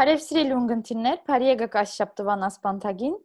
Բարև 0.00 0.20
սիրելի 0.24 0.54
ունգընտիրներ, 0.56 1.16
բարի 1.28 1.48
եկեք 1.50 1.74
այս 1.80 1.90
շաբթվան 1.98 2.44
ասպանթագին։ 2.46 3.16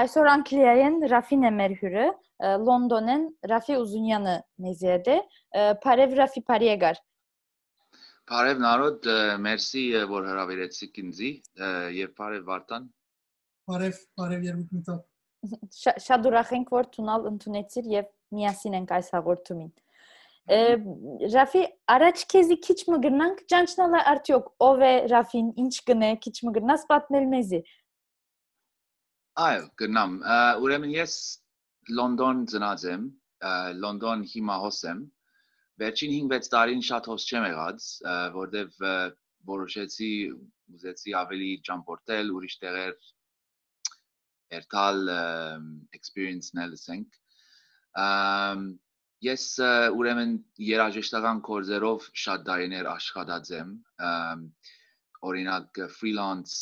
Այսօր 0.00 0.30
Անգլիայեն 0.32 0.96
Ռաֆին 1.12 1.46
է 1.46 1.52
մեր 1.58 1.74
հյուրը, 1.82 2.06
Լոնդոնեն 2.66 3.22
Ռաֆի 3.52 3.76
Ուզունյանը 3.82 4.36
մեզ 4.66 4.82
հետ 4.88 5.10
է։ 5.12 5.18
Բարև 8.32 8.60
նարոդ, 8.64 9.06
մերսի 9.44 9.80
որ 10.08 10.26
հրավիրեցիք 10.30 10.98
ինձի 11.02 11.30
եւ 11.98 12.12
բարև 12.16 12.46
Վարդան։ 12.46 12.86
Բարև, 13.68 13.98
բարև 14.20 14.46
Երմուկնիտա։ 14.46 14.94
Շատ 16.06 16.28
ուրախ 16.30 16.52
ենք 16.56 16.72
որ 16.72 16.88
ցունալ 16.94 17.28
ընդունեցիր 17.32 17.90
եւ 17.92 18.08
միասին 18.38 18.78
ենք 18.78 18.94
այս 18.96 19.12
հաղորդումին։ 19.16 19.70
Ռաֆի, 21.36 21.64
առաջ 21.96 22.24
քեզի 22.32 22.58
քիչ 22.68 22.78
մը 22.94 23.00
գնանք 23.04 23.44
ճանչնալը 23.52 24.02
արդյոք 24.16 24.50
ով 24.64 24.84
է 24.88 24.92
Ռաֆին, 25.12 25.54
ինչ 25.66 25.74
գնե, 25.92 26.12
քիչ 26.24 26.36
մը 26.48 26.56
գնաս 26.56 26.86
պատմել 26.88 27.32
մեզի։ 27.36 27.64
Այո, 29.44 29.64
գնամ։ 29.82 30.20
Ուրեմն 30.64 30.94
ես 30.96 31.18
Լոնդոն 32.00 32.46
ծնած 32.48 32.86
եմ, 32.96 33.10
Լոնդոն 33.82 34.24
հիմա 34.32 34.62
հոսեմ։ 34.64 35.04
Ա 35.04 35.21
վերջին 35.80 36.28
5-6 36.32 36.52
տարին 36.52 36.82
շատ 36.90 37.08
հոս 37.12 37.26
չեմ 37.30 37.48
եղած 37.48 37.88
որտեվ 38.36 38.84
որոշեցի 39.52 40.12
ուզեցի 40.76 41.16
ավելի 41.22 41.50
ճամփորդել 41.68 42.32
ուրիշ 42.36 42.54
տեղեր 42.62 42.94
երթալ 44.58 44.98
experience-նել 45.98 46.76
ասենք 46.78 47.20
Ես 49.22 49.42
ուրեմն 49.94 50.30
երաժշտական 50.66 51.40
կորձերով 51.46 52.06
շատ 52.22 52.46
դարիներ 52.48 52.88
աշխատած 52.92 53.50
եմ։ 53.58 53.74
Օրինակ 55.28 55.80
freelance 55.98 56.56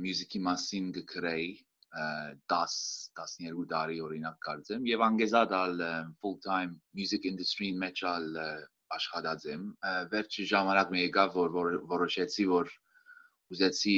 մյուզիկի 0.00 0.40
մասին 0.46 0.88
գրեի 1.12 1.50
10 1.90 2.74
12 3.18 3.64
տարի 3.70 3.96
օրինակ 4.06 4.36
կարծեմ 4.46 4.84
եւ 4.90 5.00
անգեզադալ 5.06 5.80
full 6.22 6.36
time 6.44 6.76
music 6.94 7.26
industry-ին 7.30 7.80
մեջ 7.82 8.02
ալ 8.10 8.28
աշխատած 8.96 9.46
եմ։ 9.54 9.64
Վերջի 10.12 10.46
ժամանակ 10.52 10.94
մի 10.94 11.02
եկավ 11.02 11.34
որ 11.40 11.74
որոշեցի 11.90 12.46
որ 12.52 12.70
ուզեցի 13.54 13.96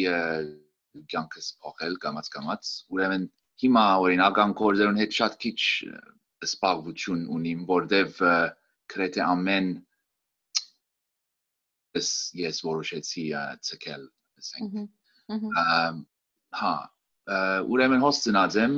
կյանքս 1.13 1.47
փոխել 1.65 1.99
կամած 2.05 2.33
կամած։ 2.37 2.73
Ուրեմն 2.97 3.29
հիմա 3.63 3.85
օրինակ 4.07 4.41
անկորձերուն 4.47 5.01
հետ 5.03 5.17
շատ 5.19 5.39
քիչ 5.45 5.59
զբաղություն 6.49 7.23
ունիմ, 7.37 7.65
որտեվ 7.69 8.23
գրեթե 8.93 9.23
ամեն 9.27 9.69
ես 11.97 12.11
ես 12.41 12.63
որոշեցի 12.67 13.27
ցկել, 13.69 14.09
ասենք։ 14.41 14.81
Հա, 16.63 16.73
ուրեմն 17.31 18.03
հոստնած 18.03 18.59
եմ, 18.63 18.77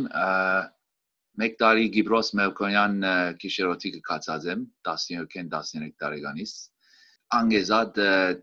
մեկ 1.41 1.57
տարի 1.61 1.89
Գիբրոս 1.97 2.31
Մելքոնյան 2.39 2.97
քիշերոտիկը 3.43 4.01
կացած 4.09 4.49
եմ 4.53 4.65
12-ին 4.89 5.51
13 5.55 5.95
տարեկանից 6.03 6.55
անգեզատ 7.35 8.01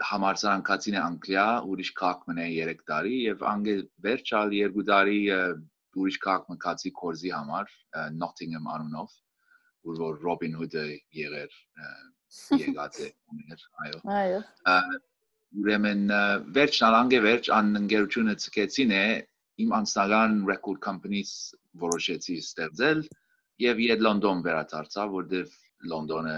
համարցանքացին 0.10 0.98
է 0.98 1.02
Անգլիա, 1.02 1.46
ուրիշ 1.72 1.92
քաղաք 2.00 2.24
մնե 2.32 2.48
3 2.56 2.82
տարի 2.92 3.18
եւ 3.28 3.44
անգե 3.52 3.76
վերջալ 4.08 4.56
2 4.58 4.86
տարի 4.90 5.20
ուրիշ 6.02 6.18
քաղաք 6.26 6.50
մկացի 6.52 6.92
կորզի 7.02 7.32
համար 7.36 7.72
Nottingham 8.18 8.68
անունով 8.76 9.14
որ 9.88 10.02
որ 10.02 10.20
Robin 10.26 10.58
Hood-ը 10.60 10.86
եղեր 11.22 11.56
եղած 12.64 13.00
է 13.06 13.10
ուներ 13.36 13.66
այո 13.86 14.02
այո 14.18 14.42
ուրեմն 15.62 16.04
վերջնալ 16.58 16.98
անգե 17.02 17.20
վերջ 17.28 17.50
ան 17.58 17.72
ընկերությունը 17.82 18.36
ցկեցին 18.44 18.94
է 18.98 19.06
իմ 19.60 19.74
անձնական 19.78 20.38
record 20.48 20.80
companies 20.84 21.32
որոշեցի 21.84 22.38
ստեղծել 22.44 23.04
եւ 23.66 23.82
իդ 23.86 24.04
Լոնդոն 24.06 24.44
վերադարձա 24.46 25.06
որտեվ 25.16 25.56
Լոնդոնը 25.92 26.38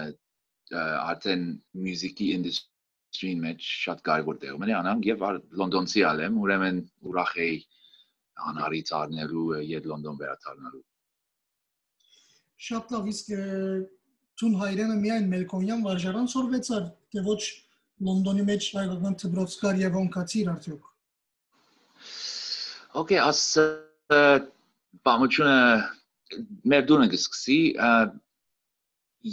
արդեն 0.74 1.44
մյուզիկի 1.84 2.28
industry-ին 2.38 3.44
մեջ 3.44 3.68
շատ 3.84 4.02
կարևոր 4.08 4.40
տեղ 4.44 4.58
ունի 4.58 4.76
անանք 4.80 5.08
եւ 5.10 5.24
Լոնդոնցի 5.60 6.04
ալեմ 6.10 6.38
ուրեմն 6.44 6.80
ուրախ 7.10 7.34
էի 7.44 7.58
անարից 8.50 8.94
առնելու 9.00 9.44
իդ 9.74 9.90
Լոնդոն 9.92 10.18
վերադառնալու 10.22 10.84
շատ 12.64 12.94
լավ 12.94 13.12
իսկ 13.12 13.30
ցուն 14.40 14.56
հայրենը 14.62 14.96
միայն 15.04 15.30
Մելքոնյան 15.34 15.84
վարժարան 15.84 16.28
սորվեցար 16.34 16.88
թե 17.14 17.24
ոչ 17.28 17.42
Լոնդոնի 18.08 18.44
մեջ 18.50 18.68
հայկական 18.78 19.16
դբրոցկար 19.22 19.80
եւ 19.84 19.98
օնկացիր 20.00 20.50
արդյոք 20.54 20.93
Okay, 22.94 23.16
as 23.18 23.38
բամությունը 25.02 25.54
մեր 26.70 26.82
դունը 26.90 27.06
գսկսի 27.14 27.56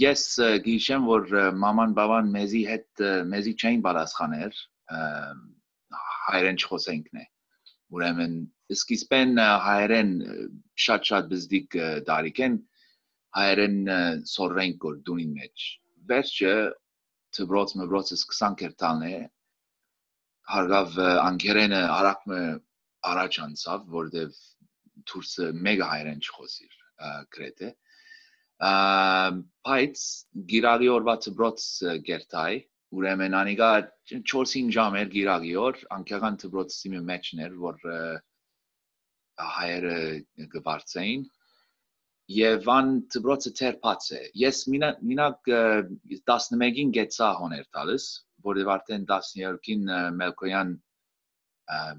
ես 0.02 0.24
գիշեմ 0.66 1.04
որ 1.06 1.36
մաման 1.64 1.94
բաբան 2.00 2.32
մեզի 2.36 2.62
հետ 2.70 3.04
մեզի 3.34 3.54
չէին 3.62 3.84
պատասխաներ 3.88 4.58
հայրեն 6.30 6.58
չխոսենքն 6.64 7.22
է 7.22 7.28
ուրեմն 7.98 8.34
սկիզբեն 8.78 9.44
հայրեն 9.68 10.12
շատ-շատ 10.88 11.30
բզդիկ 11.36 11.80
դարիքեն 12.10 12.58
հայերեն 13.42 13.78
սորրեն 14.34 14.76
կոր 14.88 14.98
դունին 15.12 15.38
մեջ 15.38 15.68
վերջը 16.16 16.56
ծբրոց 17.38 17.78
մբրոցս 17.84 18.26
20 18.34 18.60
կերտալն 18.64 19.08
է 19.12 19.16
հարգավ 20.56 21.00
անկերենը 21.30 21.86
արակը 22.00 22.44
առաջ 23.10 23.38
անցավ 23.46 23.86
որտեվ 23.98 24.42
դուրսը 25.12 25.48
մեգա 25.68 25.88
հայերեն 25.92 26.22
չխոսիր 26.26 26.76
գրեթե 27.36 27.70
բայց 29.68 30.04
գիրագի 30.52 30.90
օրվա 30.96 31.16
ծբրոց 31.26 31.68
գերտայ 32.10 32.52
ուրեմն 33.00 33.38
անիգա 33.40 33.70
4-5 34.12 34.72
ժամ 34.76 34.98
էր 35.02 35.12
գիրագի 35.16 35.54
օր 35.66 35.78
անկեղան 35.98 36.38
ծբրոցի 36.44 36.92
մեջներ 37.12 37.54
որ 37.66 37.86
հայերը 39.56 39.96
գվարցեին 40.56 41.24
եւ 42.36 42.68
ան 42.76 42.92
ծբրոցը 43.16 43.52
թերփած 43.60 44.10
է 44.18 44.22
ես 44.42 44.60
մինակ 44.74 45.50
11-ին 45.54 46.94
գեցա 46.98 47.30
հոներ 47.40 47.66
տալիս 47.78 48.06
որովհետեւ 48.50 48.74
արդեն 48.76 49.08
12-ին 49.10 49.90
մելկոյան 50.20 50.76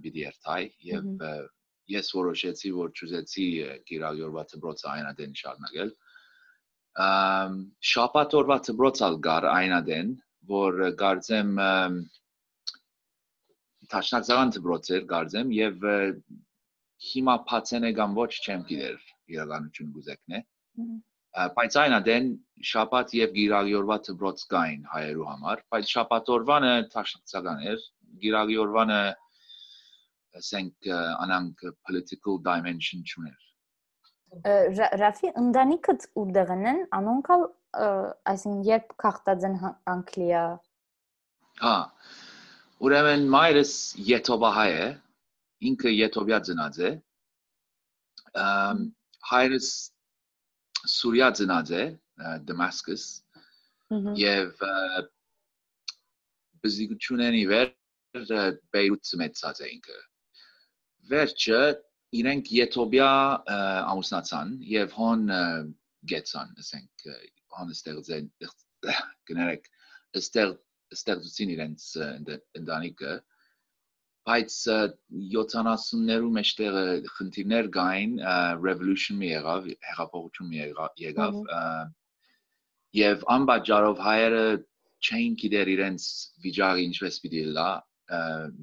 բիդի 0.05 0.25
երթայ 0.27 0.63
եւ 0.89 1.27
ես 1.93 2.11
որոշեցի 2.17 2.73
որ 2.79 2.91
ճուզեցի 2.99 3.47
գիրագորվա 3.91 4.45
ծբրոցը 4.53 4.89
այնադեն 4.93 5.37
շարունակել 5.43 5.93
շաբաթ 7.93 8.37
օրվա 8.41 8.59
ծբրոցալ 8.69 9.19
գար 9.27 9.49
այնադեն 9.53 10.11
որ 10.53 10.83
գարձեմ 11.03 11.55
տաշնակցական 13.93 14.53
ծբրոց 14.57 14.91
էր 14.97 15.07
գարձեմ 15.13 15.55
եւ 15.57 15.87
հիմա 17.13 17.37
փացենե 17.49 17.93
կամ 17.99 18.15
ոչ 18.19 18.31
չեմ 18.45 18.67
գիտեր 18.69 19.01
իրականություն 19.35 19.91
գուզեկն 19.97 20.37
է 20.39 20.43
բայց 21.57 21.77
այն 21.81 21.97
ադեն 21.97 22.27
շաբաթ 22.71 23.13
եւ 23.19 23.35
գիրագիորվա 23.39 23.97
ծբրոց 24.07 24.45
կային 24.53 24.83
հայերու 24.93 25.29
համար 25.33 25.63
բայց 25.75 25.93
շաբաթօրվանը 25.97 26.73
տաշնակցական 26.95 27.63
էր 27.73 27.87
գիրագիորվանը 28.25 29.01
ասենք 30.39 30.89
անանք 30.93 31.65
political 31.87 32.39
dimension 32.49 33.03
չուներ 33.05 33.41
Ռաֆի 35.03 35.31
ընտանիքդ 35.43 36.05
ուրդեղն 36.23 36.69
անոնքալ 36.99 37.43
այսինքն 38.33 38.63
երբ 38.69 38.95
քաղտած 39.05 39.47
են 39.49 39.57
Անգլիա 39.93 40.45
Հա 41.63 41.77
Ուրեմն 42.83 43.27
մայրս 43.35 43.73
Եթովահայ 44.09 44.71
է 44.77 44.87
ինքը 45.71 45.93
Եթովյա 45.95 46.39
ծնած 46.49 46.79
է 46.89 46.93
հայրս 49.33 49.69
Սուրիա 50.97 51.29
ծնած 51.39 51.75
է 51.77 51.85
Դամասկոս 52.49 53.05
եւ 54.23 54.65
բզիկությունն 56.65 57.39
իվեր 57.43 57.71
Բեյրութ 58.73 59.13
մեծած 59.23 59.63
է 59.63 59.71
ինքը 59.77 60.01
վերջը 61.11 61.63
իրենք 62.23 62.51
Եթոպիա 62.59 63.11
ամուսնացան 63.93 64.55
եւ 64.73 64.97
հոն 64.99 65.27
գեցան 66.13 66.55
ասենք 66.63 67.07
հոն 67.57 67.75
ստեղծեն 67.77 68.31
գներեք 69.31 69.69
ստեղ 70.21 70.55
ստեղծեցին 70.97 71.53
իրենց 71.57 71.87
ընտանիքը 72.61 73.15
բայց 74.29 74.57
70-ներու 75.35 76.31
մեջտեղը 76.37 76.85
խնդիրներ 77.17 77.69
կային, 77.77 78.13
revolution 78.63 79.19
մի 79.19 79.31
եղավ, 79.33 79.67
հեղափոխություն 79.89 80.51
մի 80.53 80.61
եղավ, 80.61 81.01
եւ 82.99 83.25
անբաժարով 83.35 84.03
հայերը 84.07 84.45
չէին 85.09 85.35
գիտեր 85.43 85.73
իրենց 85.75 86.07
վիճակը 86.47 86.85
ինչպես 86.87 87.19
պիտի 87.25 87.45
լա 87.57 87.71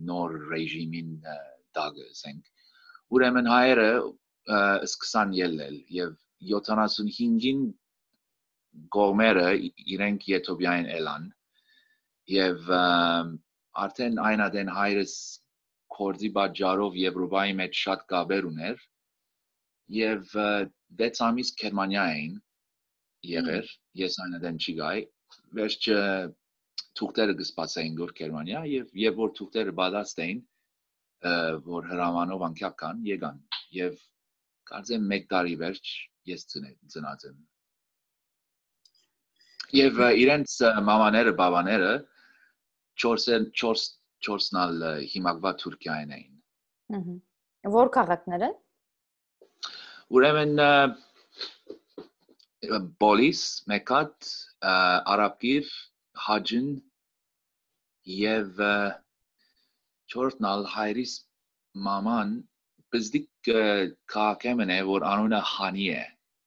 նոր 0.10 0.38
ռեժիմին 0.54 1.12
դագը 1.78 2.06
ասենք 2.10 2.50
ուրեմն 3.18 3.52
հայերը 3.52 3.90
սկսան 4.88 5.36
ելնել 5.38 5.78
եւ 5.98 6.16
75-ին 6.52 7.64
գոմերը 8.96 9.48
իրենք 9.96 10.28
Եթովիային 10.32 10.90
ելան 10.94 11.28
եւ 12.34 12.72
արդեն 13.86 14.20
այն 14.30 14.44
ադեն 14.46 14.74
հայրս 14.76 15.16
կորձի 16.00 16.30
բաժարով 16.38 17.00
Եվրոպայի 17.04 17.56
մեջ 17.62 17.80
շատ 17.86 18.06
կաբեր 18.14 18.50
ուներ 18.50 18.84
եւ 20.00 20.36
6 21.04 21.24
ամիս 21.30 21.54
Գերմանիային 21.62 22.36
եղեր 23.30 23.72
ես 24.04 24.20
այն 24.26 24.38
ադեն 24.40 24.62
չի 24.64 24.76
գայ 24.80 24.98
վերջը 25.60 26.00
թուղթերը 27.00 27.36
կսպասեին 27.42 27.98
գոր 28.00 28.14
Գերմանիա 28.20 28.62
եւ 28.74 28.94
եւ 29.02 29.20
որ 29.24 29.34
թուղթերը 29.40 29.74
բադաստեին 29.80 30.40
որ 31.68 31.90
հրամանով 31.92 32.46
անկյական 32.50 33.04
եկան 33.10 33.40
եւ 33.76 34.00
կարծեմ 34.72 35.10
1 35.20 35.30
տարի 35.34 35.56
վերջ 35.64 35.94
ես 36.32 36.46
ծնած 36.54 37.26
եմ 37.30 37.38
եւ 39.80 40.00
իրենց 40.24 40.56
մամաները 40.90 41.34
բաբաները 41.40 41.92
4 43.04 43.50
4 43.64 43.88
4-նալ 44.28 44.82
հիմակվա 45.14 45.52
Թուրքիայեն 45.62 46.10
էին։ 46.16 46.34
Ահա։ 46.98 47.14
Որ 47.76 47.92
քաղաքներ 47.96 48.46
են։ 48.50 48.56
Ուրեմն 50.18 50.64
Բոլիս, 53.04 53.44
Մեկատ, 53.72 54.32
Արաբկիր, 55.14 55.70
Հաջին 56.26 56.70
եւ 58.20 58.60
չորտնալ 60.14 60.66
հայրիս 60.74 61.14
մաման 61.88 62.34
բզդիկ 62.94 63.52
քաղաքեմն 64.14 64.74
է 64.76 64.80
որ 64.90 65.06
անունը 65.14 65.42
Հանի 65.54 65.88
է 65.96 66.04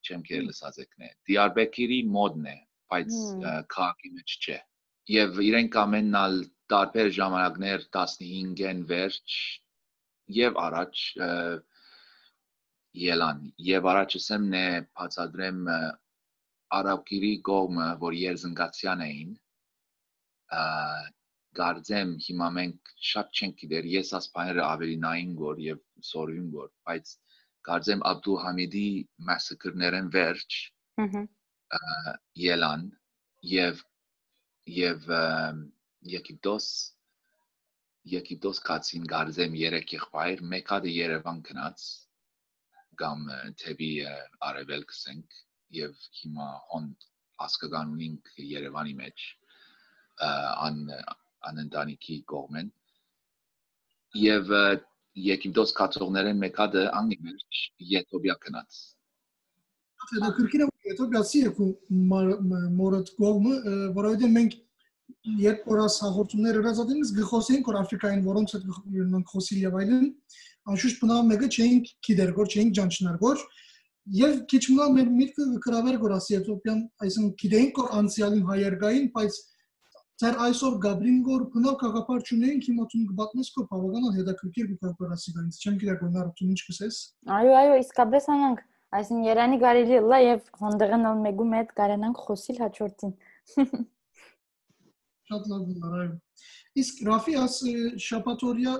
չեմ 0.06 0.22
կերել 0.28 0.48
լսածեկն 0.50 1.06
է 1.06 1.10
Դիարբեկիրի 1.30 1.98
մոդն 2.16 2.48
է 2.52 2.56
բայց 2.92 3.18
քաղաքի 3.74 4.12
մեջ 4.18 4.36
չէ 4.46 4.58
եւ 5.16 5.40
իրենք 5.48 5.78
ամենալ 5.82 6.38
տարբեր 6.72 7.10
ժամանակներ 7.18 7.86
15-ին 7.96 8.82
վերջ 8.90 9.36
եւ 10.36 10.58
առաջ 10.66 11.02
ելան 13.06 13.40
եւ 13.68 13.88
առաջսեմն 13.92 14.58
է 14.58 14.66
բացադրեմ 14.98 15.62
արաբկիրի 16.78 17.32
կողմը 17.48 17.88
որ 18.02 18.18
երզնգացյան 18.20 19.04
էին 19.06 19.32
գարձեմ 21.58 22.14
հիմա 22.26 22.48
մենք 22.56 22.92
շատ 23.12 23.38
չենք 23.38 23.58
գիտեր 23.62 23.88
ես 23.92 24.12
ասպաները 24.18 24.62
ավելի 24.66 24.96
նային 25.04 25.34
գոր 25.42 25.62
եւ 25.66 25.82
սորյուն 26.10 26.48
գոր 26.56 26.70
բայց 26.88 27.12
գարձեմ 27.68 28.04
Աբդուլ 28.12 28.40
Համիդի 28.44 28.86
մասակրներեն 29.28 30.08
վերջ 30.16 30.58
ելան 32.46 32.88
եւ 33.52 33.84
եւ 34.78 35.12
Եգիպտոս 36.14 36.66
Եգիպտոս 38.12 38.58
կացին 38.66 39.04
գարձեմ 39.10 39.52
3 39.58 39.92
եղբայր, 39.94 40.40
մեկը 40.52 40.78
Երևան 40.92 41.42
գնաց 41.48 41.84
կամ 43.02 43.20
թեպի 43.62 43.90
արևել 44.48 44.82
գսենք 44.90 45.36
եւ 45.78 46.00
հիմա 46.18 46.48
հոն 46.72 46.88
ասկականունինք 47.46 48.32
Երևանի 48.48 48.96
մեջ 49.02 49.26
ան 50.66 50.82
անընտանիքի 51.50 52.16
կողմեն 52.32 52.72
եւ 54.22 54.56
Եգիպտոս 55.22 55.72
կացողներեն 55.76 56.38
մեկը 56.42 56.84
անգլիջ 57.02 57.62
Եթոբիա 57.92 58.36
գնաց 58.46 58.82
Դա 60.12 60.30
քրկինը 60.36 60.68
Եթոբիասի 60.88 61.40
է 61.46 61.50
մորոտ 62.78 63.10
կողմը, 63.18 63.58
որովհետեւ 63.98 64.32
մենք 64.36 64.56
երբ 65.42 65.68
որ 65.70 65.82
աս 65.84 65.98
հաղորդումներ 66.02 66.58
հրազատելիս 66.58 67.12
գխոսեինք 67.18 67.68
որ 67.70 67.78
Աֆրիկային 67.82 68.24
որոնց 68.26 68.54
հետ 68.56 68.64
մենք 69.12 69.32
խոսի 69.32 69.58
եւ 69.62 69.76
այլն 69.82 70.08
անշուշտ 70.72 71.02
բնավ 71.02 71.22
մեկը 71.30 71.48
չէինք 71.56 71.92
գիտեր 72.08 72.32
որ 72.38 72.50
չէինք 72.52 72.74
ջանչնար 72.78 73.20
որ 73.22 73.44
եւ 74.18 74.34
քիչ 74.50 74.62
մնա 74.72 74.86
մեր 74.96 75.12
միտքը 75.20 75.46
գրավեր 75.66 75.98
որ 76.02 76.14
ասի 76.18 76.34
Եթոպիան 76.34 76.80
այսինքն 77.06 77.34
գիտեինք 77.42 77.80
որ 77.82 77.92
անցյալին 78.00 78.44
հայեր 78.50 78.78
գային 78.82 79.08
բայց 79.16 79.38
Ձեր 80.22 80.36
այսօր 80.46 80.74
Գաբրին 80.82 81.22
գոր 81.26 81.46
բնավ 81.52 81.78
կաղապար 81.82 82.20
չունեինք 82.28 82.66
հիմա 82.68 82.84
ցուն 82.92 83.06
կբատնես 83.12 83.48
կո 83.54 83.64
բավականալ 83.72 84.12
հետաքրքիր 84.18 84.68
կկապար 84.72 85.14
ասի 85.16 85.32
գանից 85.38 85.56
չեմ 85.62 85.78
գիտեր 85.82 85.96
որ 86.02 86.12
նա 86.16 86.26
ցուն 86.38 86.52
ինչ 86.52 86.60
կսես 86.68 86.98
Այո 87.38 87.56
այո 87.62 87.80
իսկապես 87.82 88.28
անանք 88.36 88.60
այսին 88.98 89.24
Երանի 89.26 89.58
գարելի 89.64 89.98
լա 90.12 90.20
եւ 90.22 90.52
հոնդեղն 90.62 91.08
ալ 91.10 91.24
մեգու 91.26 91.48
մետ 91.56 91.74
կարենանք 91.82 92.22
խոսիլ 92.28 92.62
հաջորդին 92.62 93.16
շատ 95.32 95.48
լավ 95.52 95.62
նարայ։ 95.82 96.06
Իսկ 96.82 97.00
Ռաֆի 97.08 97.34
աս 97.42 97.56
շապատորիա 98.06 98.74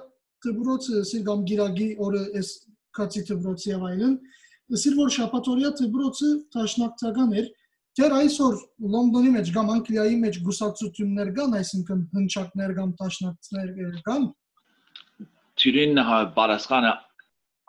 դբրոցը 0.46 1.02
սիրգամ 1.10 1.44
գիրագի 1.50 1.88
օրը 2.06 2.22
էս 2.40 2.50
կացի 2.98 3.22
դբրոցի 3.30 3.72
եւ 3.72 3.84
այլն, 3.88 4.14
սիր 4.82 4.96
որ 4.98 5.12
շապատորիա 5.16 5.70
դբրոցը 5.80 6.30
տաշնակցական 6.56 7.34
էր, 7.40 7.48
դեռ 7.98 8.14
այսօր 8.18 8.54
Լոնդոնի 8.92 9.32
մեջ 9.36 9.50
կամ 9.56 9.72
Անգլիայի 9.76 10.14
մեջ 10.22 10.38
գուսակցություններ 10.46 11.32
կան, 11.38 11.56
այսինքն 11.58 12.04
հնչակներ 12.16 12.74
կամ 12.78 12.92
տաշնակցներ 13.00 13.98
կան։ 14.06 14.28
Տիրին 15.62 16.00
բարասխանը 16.38 16.92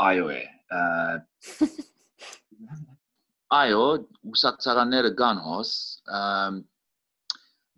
այո 0.08 0.30
է։ 0.34 0.44
Այո, 3.54 3.84
ուսակցականները 4.34 5.12
կան 5.20 5.42
հոս, 5.46 5.74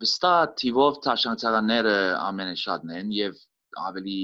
վստահ 0.02 0.38
թիվով 0.60 1.02
տաշնացականները 1.04 1.96
ամենաշատն 2.20 2.94
են 3.00 3.12
եւ 3.16 3.42
ավելի 3.82 4.18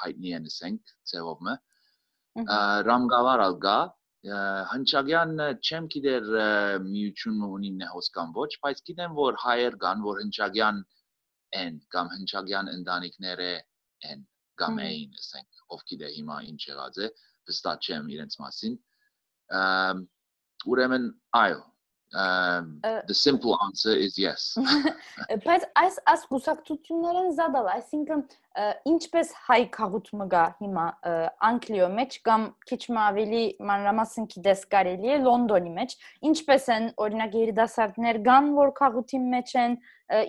հայտնի 0.00 0.34
են 0.38 0.48
ասենք 0.50 0.92
ծևովը 1.10 1.54
ռամգավար 2.88 3.42
ալգա 3.46 3.76
հնչագյան 4.24 5.32
չեմ 5.62 5.86
գիտեր 5.94 6.30
միություն 6.86 7.42
ունի 7.46 7.70
նեհոսկան 7.82 8.32
ոչ 8.38 8.48
բայց 8.64 8.82
գիտեմ 8.88 9.14
որ 9.18 9.38
հայեր 9.42 9.76
կան 9.84 10.02
որ 10.06 10.20
հնչագյան 10.22 10.80
են 11.60 11.78
կամ 11.94 12.10
հնչագյան 12.14 12.72
ընտանիքները 12.72 13.50
են 14.10 14.26
կամ 14.62 14.80
էին 14.86 15.14
ասենք 15.20 15.62
ով 15.76 15.84
գիտե 15.92 16.10
հիմա 16.16 16.40
ինչ 16.50 16.60
եղած 16.70 17.00
է 17.06 17.10
վստահ 17.50 17.86
չեմ 17.86 18.10
իրենց 18.16 18.38
մասին 18.42 18.76
ուրեմն 20.74 21.08
այո 21.42 21.60
Um, 22.14 22.80
the 22.82 23.14
simple 23.14 23.58
answer 23.66 23.90
is 23.90 24.16
yes. 24.16 24.56
Բայց 25.46 25.64
այս 25.80 25.96
այս 26.12 26.22
գուսակցությունները 26.30 27.22
զադալ, 27.34 27.66
այսինքն 27.72 28.22
ինչպես 28.92 29.32
հայ 29.48 29.58
քաղուտումը 29.74 30.26
գա 30.32 30.44
հիմա 30.60 30.84
Անգլիո 31.50 31.90
մեջ 31.98 32.18
կամ 32.28 32.46
քիչ 32.70 32.80
մ 32.94 33.02
ավելի 33.08 33.42
մանրամասն 33.72 34.30
գիտես 34.36 34.64
կարելի 34.76 35.12
է 35.16 35.20
Լոնդոնի 35.26 35.74
մեջ, 35.80 35.96
ինչպես 36.30 36.68
են 36.76 36.88
օրինակ 37.06 37.38
երիտասարդներ 37.42 38.22
կան, 38.30 38.50
որ 38.62 38.74
քաղուտի 38.80 39.22
մեջ 39.36 39.54
են, 39.66 39.78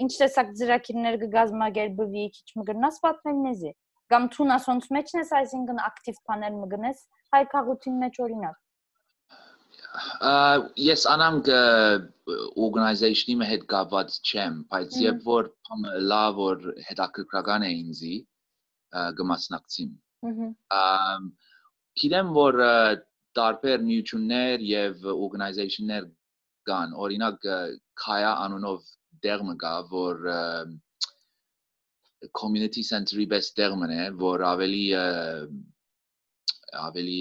ինչ 0.08 0.12
տեսակ 0.18 0.54
ծրագիրներ 0.60 1.20
կգազմագերբվի, 1.24 2.30
քիչ 2.40 2.48
մ 2.58 2.70
գրնաս 2.72 3.04
պատմել 3.06 3.44
մեզի։ 3.48 3.76
Կամ 4.08 4.32
թունասոնց 4.34 4.94
մեջն 4.98 5.22
ես, 5.22 5.36
այսինքն 5.44 5.84
ակտիվ 5.88 6.24
բաներ 6.32 6.54
մգնես 6.64 7.04
հայ 7.36 7.44
քաղուտի 7.54 8.00
մեջ 8.02 8.24
օրինակ 8.28 8.64
ես 10.84 11.06
անանք 11.14 11.50
օրգանիզացիոնի 12.66 13.48
հետ 13.52 13.64
կապված 13.74 14.18
չեմ, 14.30 14.58
բայց 14.72 14.98
երբ 15.04 15.22
որ 15.28 15.50
լավ 16.12 16.40
որ 16.42 16.66
հետաքրքրական 16.90 17.66
է 17.68 17.72
ինձի 17.78 18.16
գմասնակցին։ 19.20 19.92
Ամ 20.80 21.30
գիտեմ 22.02 22.34
որ 22.38 22.62
տարբեր 23.40 23.86
միություններ 23.88 24.66
եւ 24.68 25.08
օրգանիզացիաներ 25.14 26.10
կան, 26.68 26.94
օրինակ 27.06 27.48
Kaya 28.04 28.34
անունով 28.46 28.84
դերմը 29.24 29.56
կա, 29.64 29.74
որ 29.94 30.28
community 32.34 32.84
center-ի 32.84 33.28
best 33.30 33.56
դերմն 33.58 33.94
է, 33.94 34.04
որ 34.22 34.44
ավելի 34.52 34.86
ավելի 36.88 37.20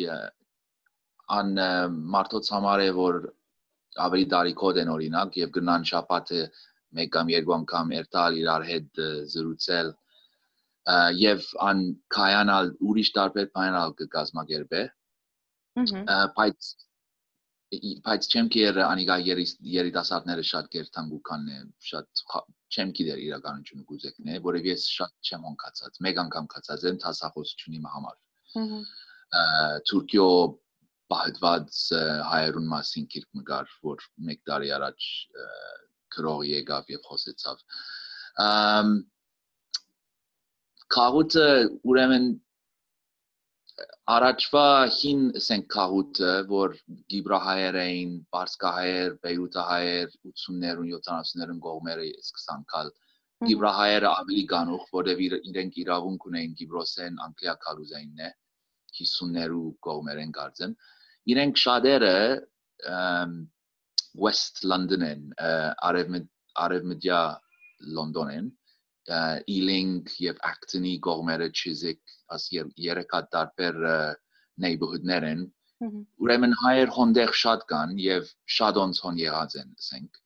ան 1.35 1.53
մարդոց 2.15 2.49
համար 2.55 2.83
է 2.87 2.89
որ 2.97 3.21
ավելի 4.07 4.27
դարիքոտ 4.33 4.81
են 4.83 4.91
օրինակ 4.95 5.39
եւ 5.43 5.53
գնան 5.57 5.87
շապատը 5.91 6.41
մեկ 6.97 7.13
կամ 7.17 7.31
երկու 7.35 7.55
անգամ 7.57 7.93
երթալ 7.97 8.41
իրար 8.41 8.67
հետ 8.71 9.01
զրուցել 9.35 9.93
եւ 11.21 11.47
ան 11.69 11.81
կայանալ 12.17 12.73
ուրիշ 12.91 13.13
տարբեր 13.19 13.47
պայմանալ 13.57 13.95
կգազմագերբե 14.01 14.83
բայց 16.37 16.69
բայց 18.07 18.27
չեմ 18.31 18.49
գեր 18.55 18.77
անիգա 18.87 19.17
երիտասարդները 19.27 20.45
շատ 20.51 20.69
գերտանգուքանն 20.77 21.49
է 21.57 21.59
շատ 21.89 22.23
չեմ 22.77 22.93
գիտեր 22.99 23.25
իրականությունը 23.25 23.87
գուզեկն 23.91 24.31
է 24.31 24.39
որովհետեւ 24.47 24.71
ես 24.71 24.85
շատ 24.99 25.31
չեմ 25.31 25.49
հոնքացած 25.49 25.99
մեկ 26.07 26.21
անգամ 26.23 26.47
կացած 26.55 26.87
եմ 26.93 27.01
տասախոսությունի 27.03 27.83
համար 27.97 28.17
Թուրքիո 29.91 30.29
բահդված 31.13 31.81
հայերուն 32.31 32.71
մասին 32.73 33.11
գիրք 33.15 33.29
մգար 33.41 33.75
որ 33.89 34.07
մեկ 34.29 34.41
տարի 34.51 34.73
առաջ 34.79 35.11
գրող 36.17 36.41
եկավ 36.53 36.91
եւ 36.95 37.07
խոսեցավ 37.11 37.63
Քաղուտը 40.97 41.47
ուրեմն 41.93 42.27
առաջվա 44.17 44.67
հին 44.97 45.23
ասենք 45.39 45.67
քաղուտը, 45.73 46.29
որ 46.51 46.77
գիբրահայեր 47.13 47.79
էին, 47.81 48.13
բարսկահայեր, 48.37 49.17
բեյութահայեր 49.25 50.15
80-ներուն 50.31 50.93
70-ներուն 50.95 51.59
կողմերը 51.67 52.07
սկսան 52.23 52.63
կալ 52.73 52.93
գիբրահայերը 53.45 54.11
ավելի 54.11 54.45
գանուխ, 54.53 54.85
որովհետև 54.97 55.49
իրենք 55.51 55.75
իրավունք 55.83 56.29
ունեին 56.31 56.55
Գիբրոսեն 56.61 57.19
Անգլիա 57.27 57.55
կալուզայինն 57.65 58.23
է 58.29 58.31
50-ներու 59.01 59.67
կողմերեն 59.87 60.33
կարծեմ։ 60.39 60.73
Իրենք 61.33 61.59
շատերը 61.63 62.17
West 64.27 64.63
London-են, 64.65 65.33
արևմտյա 65.41 67.23
Լոնդոնեն, 67.97 68.53
Ealing 69.47 70.07
եւ 70.19 70.39
Acton-ի 70.51 70.97
կողմերը 71.07 71.51
Chiswick 71.55 72.01
as 72.35 72.49
երեքա 72.51 73.21
տարբեր 73.35 73.77
neighborhood-ներ 74.65 75.27
են 75.31 75.45
ուրեմն 76.25 76.55
հայեր 76.63 76.93
հոնդեղ 76.97 77.33
շատ 77.41 77.67
կան 77.71 77.99
եւ 78.03 78.31
շատ 78.59 78.81
ոնց 78.83 79.01
հոն 79.05 79.21
եղած 79.23 79.57
են 79.63 79.75
ասենք 79.77 80.21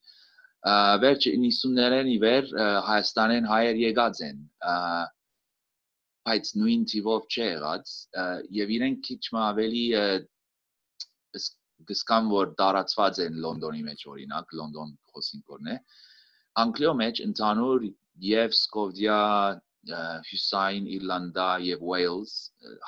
վերջը 1.05 1.33
90-ներեն 1.43 2.13
ի 2.15 2.19
վեր 2.25 2.51
Հայաստանեն 2.89 3.49
հայեր 3.51 3.81
եկած 3.83 4.23
են 4.29 4.39
բայց 6.31 6.53
նույն 6.63 6.85
տիվով 6.93 7.27
չեղած 7.37 7.95
եւ 8.61 8.75
իրենք 8.79 9.05
քիչ 9.11 9.23
ավելի 9.51 9.85
գսկան 11.89 12.29
որ 12.33 12.53
դարածված 12.61 13.19
են 13.25 13.41
Լոնդոնի 13.45 13.83
մեջ 13.89 14.05
օրինակ 14.13 14.55
Լոնդոն 14.61 14.93
խոսինք 15.15 15.57
օրն 15.57 15.73
է 15.75 15.77
Անգլիո 16.63 16.93
մեջ 17.01 17.21
ընդհանուր 17.25 17.89
եւ 18.27 18.55
Սկովդիա, 18.57 19.19
Հյուսային 20.29 20.89
Իռլանդա 20.97 21.49
եւ 21.67 21.85
Wales 21.91 22.33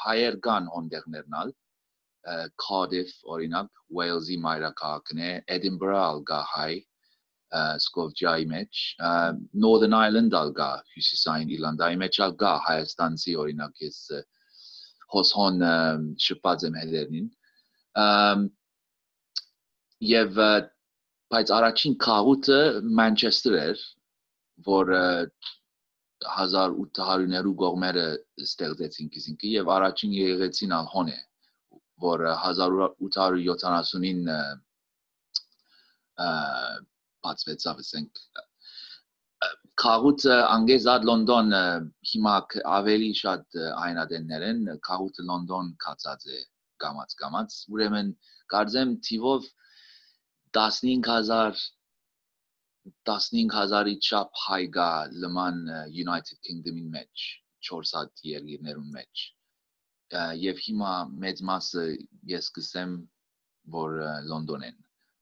հայեր 0.04 0.38
կան 0.46 0.66
հոնդերներնալ 0.74 1.52
Cardiff 2.64 3.14
օրինակ 3.34 3.70
Wales-ի 3.98 4.36
մայրաքաղաքն 4.46 5.22
է 5.28 5.30
Edinburgh 5.56 6.00
ալգա 6.00 6.40
հայ 6.52 6.74
Սկովդիայի 7.80 8.46
մեջ 8.52 8.82
Northern 9.64 9.96
Ireland 10.00 10.36
ալգա 10.42 10.68
Հյուսիսային 10.92 11.54
Իռլանդայի 11.56 11.98
մեջ 12.04 12.20
ալգա 12.26 12.52
Հայաստանցի 12.68 13.36
օրինակ 13.44 13.82
ես 13.86 13.98
հոսոն 15.16 15.64
շփած 16.26 16.68
եմ 16.68 16.78
հետերնին 16.82 17.26
եւ 20.12 20.38
բայց 21.32 21.50
առաջին 21.56 21.94
քաղուտը 22.04 22.60
Մանչեսթեր 23.00 23.56
էր 23.62 23.82
որ 24.68 24.92
1800-ներու 26.22 27.54
կողմերը 27.62 28.06
ստեղծեցին 28.46 29.08
քիզինքի 29.16 29.48
եւ 29.56 29.66
առաջին 29.76 30.12
եղեցին 30.18 30.72
ալհոն 30.78 31.08
է 31.12 31.18
որ 32.04 32.24
1870-ին 32.30 34.22
բացվեցավ 37.26 37.76
ասենք 37.84 38.12
Քաղուտը 39.82 40.34
անգեզად 40.54 41.04
Լոնդոն 41.08 41.48
հիմա 42.12 42.34
ավելի 42.78 43.10
շատ 43.20 43.44
այնադեններ 43.86 44.42
են 44.48 44.60
Քաղուտը 44.88 45.22
Լոնդոն 45.30 45.70
կացած 45.84 46.22
է 46.38 46.40
գամած 46.84 47.16
գամած 47.22 47.58
ուրեմն 47.74 48.10
կարծեմ 48.54 48.96
թիվով 49.08 49.46
15000 50.58 51.62
15000-ի 53.08 53.94
չափ 54.06 54.42
հայ 54.46 54.62
գա 54.76 54.90
լման 55.24 55.62
United 56.04 56.38
Kingdom-ի 56.48 56.86
մեջ 56.96 57.26
4 57.68 57.92
հատ 57.96 58.22
երկիրներում 58.30 58.88
մեջ 58.98 59.26
եւ 60.44 60.62
հիմա 60.66 60.94
մեծ 61.24 61.42
մասը 61.50 61.84
ես 62.32 62.48
կսեմ 62.56 62.96
որ 63.76 63.98
Լոնդոն 64.30 64.64
են 64.68 64.78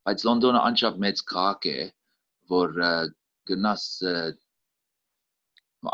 բայց 0.09 0.25
Լոնդոնը 0.29 0.63
անչափ 0.71 1.03
մեծ 1.05 1.25
քաղաք 1.33 1.69
է 1.73 1.81
որ 2.55 2.81
գնաս 3.51 3.85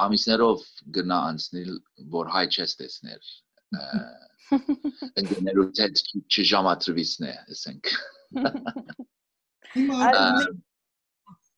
ամիսներով 0.07 0.63
գնա 0.99 1.19
անցնել 1.33 1.75
որ 2.15 2.33
հայ 2.37 2.45
չես 2.55 2.79
տեսներ 2.83 3.35
ընկերներու 5.21 5.67
հետ 5.79 6.03
չժամատրվիսն 6.31 7.27
է 7.27 7.33
ասենք 7.55 7.93
հիմա 9.77 10.11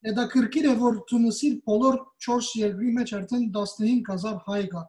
հետաքրքիր 0.08 0.68
է 0.70 0.74
որ 0.82 1.00
Թունիսի 1.10 1.50
բոլոր 1.68 1.98
4 2.26 2.52
երկրի 2.62 2.92
մեջ 2.98 3.12
արդեն 3.18 3.44
15000 3.56 4.40
հայ 4.48 4.62
կա 4.74 4.84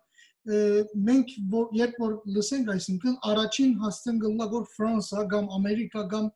մենք 1.09 1.33
երբ 1.79 1.97
որ 2.03 2.13
լսենք 2.35 2.71
այսինքն 2.75 3.17
առաջին 3.31 3.73
հասցեն 3.83 4.21
գլա 4.23 4.47
որ 4.53 4.67
Ֆրանսա 4.75 5.25
կամ 5.33 5.49
Ամերիկա 5.57 6.03
կամ 6.13 6.29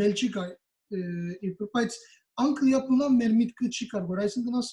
Բելգիկա 0.00 0.44
բայց 1.74 1.98
Անգլիա 2.40 2.80
բնա 2.88 3.10
մեր 3.18 3.34
միտքը 3.40 3.70
չի 3.76 3.88
կար 3.92 4.06
որ 4.10 4.22
այսինքն 4.24 4.60
աս 4.60 4.70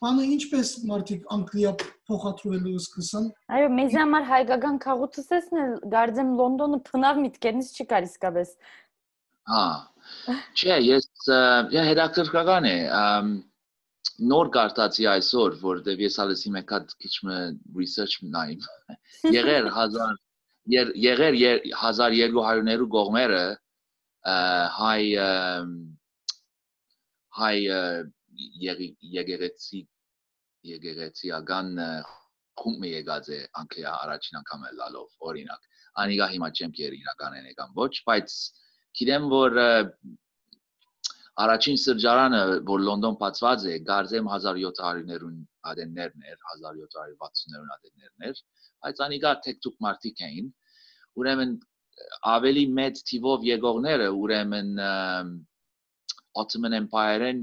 բանը 0.00 0.26
ինչպես 0.34 0.72
մարդիկ 0.90 1.26
Անգլիա 1.36 1.72
փոխադրելու 2.08 2.80
սկսան 2.80 3.26
այո 3.56 3.68
մեզ 3.76 3.96
համար 4.00 4.26
հայկական 4.30 4.80
քաղաքացիներն 4.84 5.62
էլ 5.64 5.74
գարձեմ 5.94 6.30
Լոնդոնը 6.40 6.80
փնավ 6.88 7.20
միտքերից 7.26 7.70
չի 7.76 7.86
կար 7.92 8.08
իսկապես 8.08 8.54
հա 9.50 9.64
Չէ, 10.56 10.76
ես 10.86 11.06
я 11.74 11.82
հետաքրքրական 11.86 12.66
է 12.70 12.76
նոր 14.30 14.50
կարտացի 14.54 15.06
այսօր, 15.14 15.56
որտեվ 15.60 16.02
ես 16.04 16.16
ալեսի 16.24 16.52
մեկ 16.56 16.72
հատ 16.74 16.94
քիչ 17.02 17.12
մը 17.28 17.36
research 17.76 18.16
նայում։ 18.34 18.64
Եղեր 19.36 19.68
1000 19.76 20.18
եղեր 21.04 21.38
1200-ներու 21.40 22.88
կողմերը 22.96 23.44
հայ 24.80 25.02
հայ 27.40 27.56
եկեղեցի 28.60 29.80
եկեղեցիական 30.68 31.68
խումբ 32.60 32.86
եկած 32.90 33.28
է 33.36 33.38
Անգլիա 33.60 33.92
առաջին 34.06 34.40
անգամ 34.40 34.66
լալով 34.80 35.28
օրինակ։ 35.30 35.68
Անիգա 36.04 36.26
հիմա 36.34 36.50
չեմ 36.56 36.74
կեր 36.80 36.96
իրականեն 37.00 37.48
եկան 37.50 37.72
ոչ, 37.80 37.92
բայց 38.10 38.34
գիտեմ 39.00 39.28
որ 39.32 39.60
առաջին 41.40 41.78
սրճարանը 41.80 42.40
որ 42.68 42.82
Լոնդոն 42.86 43.16
բացված 43.20 43.66
է 43.70 43.74
գարձեմ 43.88 44.30
1700-ներուն 44.34 45.36
ադեններն 45.70 46.24
էր 46.30 46.38
1760-ներուն 46.54 47.70
ադեններն 47.76 48.26
էր 48.30 48.42
բայց 48.84 49.02
անիկա 49.06 49.32
տեքտուկ 49.46 49.76
մարտիկ 49.86 50.24
էին 50.26 50.50
ուրեմն 51.20 51.54
ավելի 52.34 52.64
մեծ 52.80 53.00
թիվով 53.10 53.46
եկողները 53.50 54.10
ուրեմն 54.20 54.74
Ottoman 56.40 56.76
Empire-ն 56.80 57.40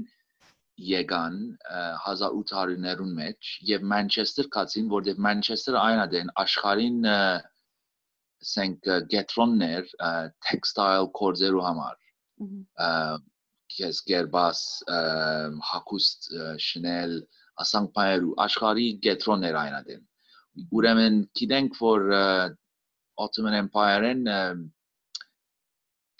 եկան 0.86 1.38
1800-ներուն 1.68 3.14
մեջ 3.18 3.48
եւ 3.70 3.86
Մանչեսթեր 3.92 4.48
կացին 4.56 4.90
որտեղ 4.92 5.22
Մանչեսթերը 5.26 5.80
այն 5.80 6.02
ադեն 6.04 6.30
աշխարհին 6.42 7.08
ասենք 7.08 8.90
գետրոններ 9.14 9.90
տեքստայլ 10.48 11.10
կորձերու 11.20 11.64
համար 11.66 11.96
քեզ 13.74 14.02
գերբաս 14.10 14.62
հակուստ 15.72 16.30
շնել 16.68 17.18
ասանք 17.64 17.92
բայրու 17.98 18.36
աշխարհի 18.46 18.88
գետրոններ 19.08 19.60
այնադեն 19.64 20.06
ուրեմն 20.78 21.20
գիտենք 21.40 21.82
որ 21.82 22.06
Ottoman 23.26 23.58
Empire-ն 23.64 24.22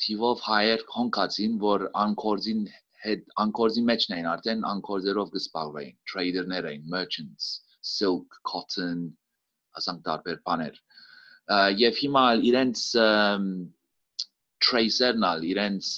թիվով 0.03 0.45
հայեր 0.49 0.85
հոնկացին 0.97 1.57
որ 1.63 1.87
անկորձին 2.03 2.67
հետ 3.05 3.25
անկորձի 3.45 3.83
մեջն 3.89 4.15
էին 4.17 4.29
արդեն 4.33 4.65
անկորձերով 4.73 5.33
կսպարվեին 5.35 5.97
trader-ներ 6.13 6.69
էին 6.73 6.87
merchants 6.95 7.51
silk 7.95 8.39
cotton 8.51 9.05
ասանք 9.81 10.01
տարբեր 10.09 10.41
բաներ 10.49 10.81
եւ 11.81 12.01
հիմա 12.05 12.25
իրենց 12.51 12.87
tracer-ն 14.67 15.29
ալ 15.29 15.47
իրենց 15.53 15.93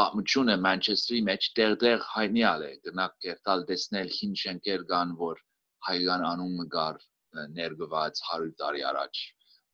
պատմությունը 0.00 0.56
Մանչեստրի 0.64 1.20
մեջ 1.28 1.46
դերդեր 1.58 2.04
հայտնիալ 2.10 2.66
է 2.66 2.72
գնաք 2.88 3.16
կերտալ 3.24 3.64
տեսնել 3.70 4.12
հին 4.18 4.36
շենքեր 4.42 4.84
կան 4.92 5.14
որ 5.22 5.40
հայկական 5.88 6.26
անունը 6.32 6.66
գար 6.74 7.00
ներգված 7.58 8.22
100 8.28 8.52
տարի 8.62 8.84
առաջ 8.90 9.20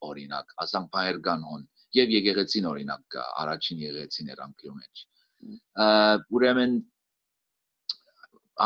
օրինակ 0.09 0.55
ասանք 0.65 0.91
բայր 0.97 1.21
կան 1.29 1.45
հոն 1.51 1.65
եւ 1.97 2.13
եկեղեցին 2.15 2.69
օրինակ 2.71 3.05
կա 3.15 3.25
առաջին 3.43 3.83
եկեղեցին 3.85 4.33
էր 4.35 4.43
անկյու 4.47 4.75
մեջ 4.79 5.05
ուրեմն 6.39 6.75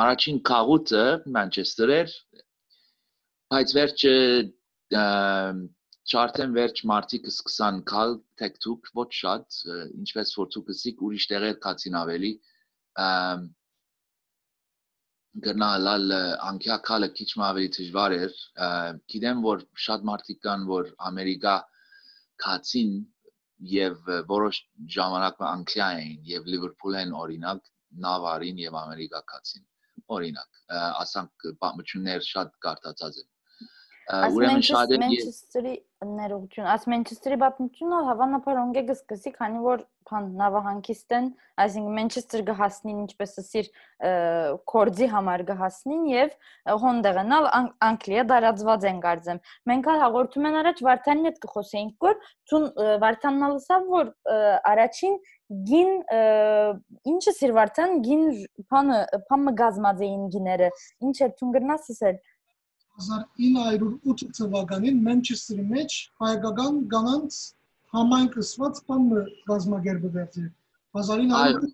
առաջին 0.02 0.40
քաղուտը 0.48 1.04
Մանչեսթեր 1.36 1.94
էր 1.98 2.16
բայց 3.52 3.74
վերջը 3.78 4.14
չարթեն 6.12 6.54
վերջ 6.58 6.80
մարտիկ 6.90 7.26
սկսան 7.30 7.80
կալ 7.90 8.14
տեքտուկ 8.40 8.88
ոչ 8.98 9.08
շատ 9.18 9.58
ինչպես 10.02 10.32
որ 10.38 10.48
դուք 10.56 10.70
ասիք 10.74 11.02
ուրիշ 11.08 11.26
տեղեր 11.32 11.58
կացին 11.66 11.98
ավելի 12.02 12.32
գնալալ 15.46 16.16
անկյա 16.48 16.78
կալը 16.88 17.08
քիչ 17.18 17.28
ավելի 17.50 17.68
դժվար 17.76 18.14
էր 18.18 18.40
գիտեմ 19.12 19.44
որ 19.46 19.62
շատ 19.86 20.08
մարդիկ 20.08 20.40
կան 20.48 20.66
որ 20.72 20.90
ամերիկա 21.10 21.54
կացին 22.44 22.94
եւ 23.72 24.08
որոշ 24.30 24.60
ժամանակ 24.96 25.42
անկյա 25.48 25.88
էին 25.98 26.30
եւ 26.30 26.48
լիվերպուլեն 26.54 27.12
օրինակ 27.24 27.68
նավարին 28.06 28.62
եւ 28.62 28.78
ամերիկա 28.82 29.20
կացին 29.32 29.68
օրինակ 30.16 30.62
ասանք 30.78 31.46
պատմություններ 31.64 32.26
շատ 32.28 32.56
կարտացած 32.66 33.20
են 33.22 33.31
ուրեմն 34.10 34.64
շատ 34.66 34.92
է 34.92 34.98
Manchester-ի 35.02 35.74
ներողություն, 36.02 36.68
աս 36.72 36.84
Manchester-ի 36.90 37.38
պատմությունը 37.42 37.98
հավանաբար 38.08 38.56
ոնգե 38.58 38.82
գսկսի, 38.90 39.32
քանի 39.38 39.60
որ 39.62 39.84
բան 40.10 40.24
նավահանգիստեն, 40.40 41.26
այսինքն 41.62 41.94
Manchester 41.96 42.40
գահասնին 42.48 43.02
ինչպես 43.02 43.34
ասիր 43.42 43.68
կորձի 44.72 45.08
համար 45.12 45.44
գահասնին 45.50 46.02
եւ 46.10 46.34
հոնդեղենալ 46.82 47.46
Անգլիա 47.88 48.24
դարածված 48.32 48.86
են 48.90 48.98
գարձեմ։ 49.06 49.40
Մենք 49.70 49.90
ալ 49.92 50.02
հաղորդում 50.02 50.48
են 50.50 50.58
առաջ 50.62 50.82
Վարդանին 50.88 51.30
հետ 51.30 51.38
կխոսեինք, 51.46 51.94
որ 52.08 52.18
ցուն 52.50 52.66
Վարդանն 53.06 53.46
ալսավ 53.48 53.88
որ 53.92 54.12
առաջին 54.72 55.16
գին 55.68 55.90
ինչը 57.12 57.32
սիր 57.38 57.56
Վարդան 57.56 57.96
գին 58.06 58.22
բանը 58.72 59.56
գազմած 59.62 60.04
էին 60.06 60.28
գիները։ 60.34 60.70
Ինչ 61.06 61.16
էր 61.26 61.34
ցուն 61.38 61.56
գրնաս 61.56 61.90
ասել 61.92 62.20
1908 63.00 64.32
թվականին 64.38 65.02
Մանչեսթերի 65.08 65.66
մեջ 65.72 65.98
հայկական 66.22 66.80
կանանց 66.92 67.38
համայնքսված 67.96 68.80
բանը 68.88 69.22
գազագերբվեց 69.50 70.40
1900 71.00 71.70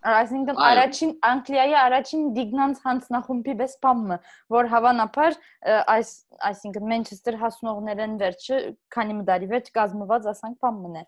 Այսինքն 0.00 0.60
առաջին 0.64 1.10
Անգլիայի 1.28 1.74
առաջին 1.76 2.22
դիգնանց 2.36 2.78
հանձնախումբի 2.84 3.54
պես 3.60 3.74
բամը, 3.84 4.16
որ 4.54 4.68
հավանաբար 4.72 5.36
այս 5.94 6.12
այսինքն 6.50 6.86
Մանչեսթեր 6.92 7.36
հասնողներն 7.42 8.14
վերջը 8.22 8.60
քանի 8.96 9.18
մդարի 9.18 9.50
վերջ 9.50 9.68
կազմված 9.76 10.30
ասանք 10.32 10.56
բամն 10.64 10.96
է։ 11.02 11.04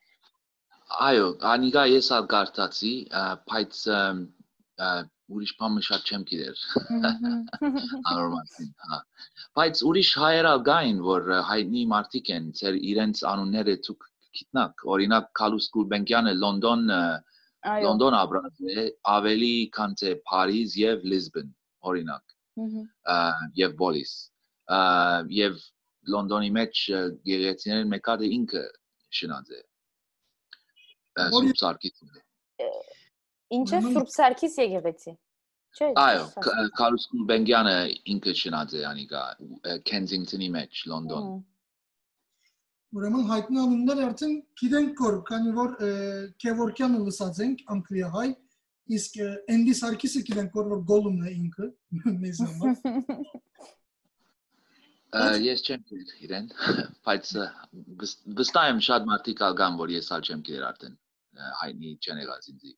Այո, 1.09 1.27
անիգա 1.55 1.85
ես 1.89 2.13
ալ 2.19 2.29
գարտացի, 2.35 2.93
բայց 3.49 3.81
ուրիշ 5.33 5.53
բանը 5.61 5.83
շատ 5.89 6.09
չեմ 6.09 6.25
գիտեր։ 6.31 6.63
Անորմալին, 8.13 8.71
հա։ 8.89 8.99
Բայց 9.59 9.83
ուրիշ 9.91 10.11
հայերալ 10.23 10.63
գային, 10.69 11.03
որ 11.09 11.31
հայտնի 11.51 11.85
մարդիկ 11.93 12.33
են, 12.37 12.49
ծեր 12.61 12.79
իրենց 12.93 13.23
անունները 13.33 13.77
ցուկ 13.89 14.09
գիտնակ։ 14.39 14.87
Օրինակ 14.97 15.29
Կալուս 15.41 15.69
Գուլբենկյանը 15.77 16.35
Լոնդոն 16.43 16.85
Լոնդոն 17.63 18.15
ապրած 18.19 18.63
է, 18.75 18.85
ավելի 19.17 19.53
քան 19.77 19.93
թե 20.01 20.15
Փարիզ 20.31 20.73
եւ 20.81 21.05
Լիզբոն, 21.13 21.53
օրինակ։ 21.91 22.33
եւ 23.61 23.77
Բոլիս։ 23.83 24.15
Եվ 25.37 25.61
Լոնդոնի 26.15 26.51
մեջ 26.59 26.81
գեղեցիներն 27.29 27.93
մեկը 27.93 28.17
ինքը 28.39 28.65
շնած 29.21 29.55
է։ 29.59 29.63
Սուպսարկից։ 33.53 33.59
Ինչ 33.59 33.69
է 33.73 33.81
Սուրբ 33.93 34.11
Սարգիս 34.13 34.59
եկեղեցի։ 34.63 35.13
Չէ։ 35.73 35.89
Այո, 36.03 36.25
Կարլոս 36.79 37.05
Բենգյանը 37.29 37.77
ինքը 38.13 38.33
շնած 38.43 38.75
է 38.77 38.83
անիկա 38.91 39.23
Kensington-ի 39.89 40.49
մեջ, 40.57 40.81
Լոնդոն։ 40.93 41.29
Ուրեմն 42.93 43.23
հայտնի 43.31 43.61
անուններ 43.63 44.01
արդեն 44.07 44.35
գիտենք 44.61 44.99
որ, 45.01 45.15
քանի 45.29 45.53
որ 45.59 45.71
Քևորքյանը 46.45 46.99
լսած 47.07 47.41
ենք 47.47 47.63
Անգլիահայ, 47.77 48.27
իսկ 48.99 49.17
Էնդի 49.55 49.77
Սարգիսը 49.81 50.23
գիտենք 50.29 50.59
որ 50.61 50.69
որ 50.73 50.83
Գոլումն 50.93 51.31
է 51.31 51.33
ինքը 51.39 51.71
մեզ 52.25 52.43
համար։ 52.45 52.77
Ես 55.47 55.65
չեմ 55.65 55.89
գիտեր 55.89 56.21
իրեն, 56.27 56.53
բայց 57.09 57.33
վստահ 58.43 58.69
եմ 58.75 58.85
շատ 58.93 59.09
մարդիկ 59.13 59.43
ալգան 59.49 59.81
որ 59.81 59.97
ես 59.97 60.13
ալ 60.17 60.29
չեմ 60.29 60.45
գիտեր 60.49 60.69
արդեն 60.69 60.95
հայտնի 61.63 61.97
չեն 62.05 62.23
եղած 62.27 62.49
ինձի։ 62.53 62.73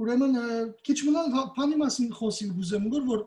Ուրեմն 0.00 0.38
քիչ 0.86 0.98
մնալ 1.06 1.34
բանի 1.56 1.78
մասին 1.80 2.10
խոսիլ 2.18 2.52
գուզեմ 2.58 2.88
որ 2.94 3.06
որ 3.10 3.24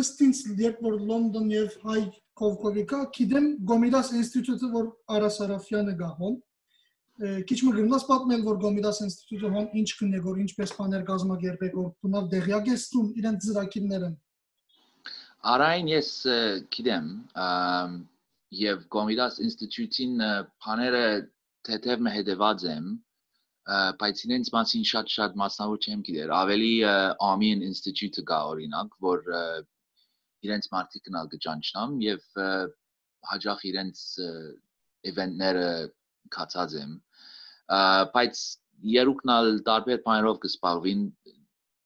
ըստ 0.00 0.20
ինձ 0.26 0.42
երբ 0.60 0.84
որ 0.86 0.98
Լոնդոն 1.10 1.48
եւ 1.54 1.74
հայ 1.86 2.02
կովկովիկա 2.40 3.00
գիտեմ 3.16 3.48
Գոմիդաս 3.70 4.12
ինստիտուտը 4.20 4.70
որ 4.76 4.86
Արա 5.16 5.30
Սարաֆյանը 5.36 5.94
գահոն 6.02 6.38
քիչ 7.50 7.58
մը 7.66 7.72
գնաս 7.80 8.04
պատմել 8.10 8.44
որ 8.46 8.60
Գոմիդաս 8.62 9.00
ինստիտուտը 9.06 9.50
հոն 9.56 9.66
ինչ 9.80 9.88
կնե 9.98 10.20
որ 10.28 10.38
ինչպես 10.44 10.70
բաներ 10.78 11.02
կազմակերպեք 11.10 11.74
որ 11.80 11.90
բնավ 12.06 12.30
դեղյակ 12.36 12.70
էստում 12.76 13.10
իրենց 13.20 13.48
ծրագիրները 13.48 14.10
Արայն 15.50 15.90
ես 15.90 16.08
գիտեմ 16.76 17.12
եւ 18.60 18.88
Գոմիդաս 18.94 19.38
ինստիտուտին 19.50 20.16
բաները 20.64 21.04
թեթև 21.68 22.06
մը 22.06 22.14
հետեված 22.16 22.66
եմ 22.70 22.88
բայց 24.00 24.22
ինձ 24.36 24.50
մասին 24.54 24.84
շատ-շատ 24.90 25.36
մասնավոր 25.40 25.78
չեմ 25.84 26.04
գիտեր։ 26.06 26.32
Ավելի 26.36 26.72
Armenian 27.26 27.62
Institute-ը 27.66 28.24
կա 28.30 28.38
օրինակ, 28.54 28.94
որ 29.04 29.28
իրենց 30.46 30.70
մարդիկ 30.72 31.04
գնալ 31.10 31.28
կճանչնամ 31.34 31.98
եւ 32.04 32.24
հաջող 33.30 33.64
իրենց 33.70 34.04
event-ները 35.12 35.68
կացած 36.36 36.76
եմ։ 36.80 36.96
Բայց 38.16 38.42
երուկնալ 38.96 39.60
տարբեր 39.68 40.00
բաներով 40.06 40.40
կսպառվին 40.46 41.04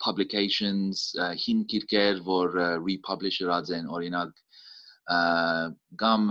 publications, 0.05 1.03
հին 1.43 1.65
գիրքեր, 1.71 2.23
որ 2.27 2.57
republish-ած 2.85 3.73
են, 3.79 3.91
օրինակ 3.99 4.33
կամ 6.03 6.31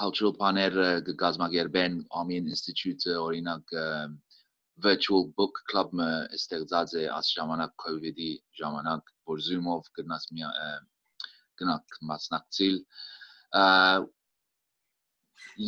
cultural 0.00 0.34
բաներ 0.40 0.76
կգազմագերբեն 1.06 1.96
Armenian 2.20 2.50
Institute-ը 2.54 3.16
օրինակ 3.20 3.74
virtual 4.84 5.26
book 5.36 5.60
club-ը 5.70 6.08
ստեղծած 6.38 6.94
է 7.02 7.04
աս 7.16 7.32
ժամանակ 7.36 7.74
COVID-ի 7.84 8.30
ժամանակ 8.60 9.12
որ 9.32 9.42
Zoom-ով 9.48 9.90
գնաց 9.98 10.26
մի 10.36 10.48
գնաք 11.60 11.98
մասնակցել 12.12 12.80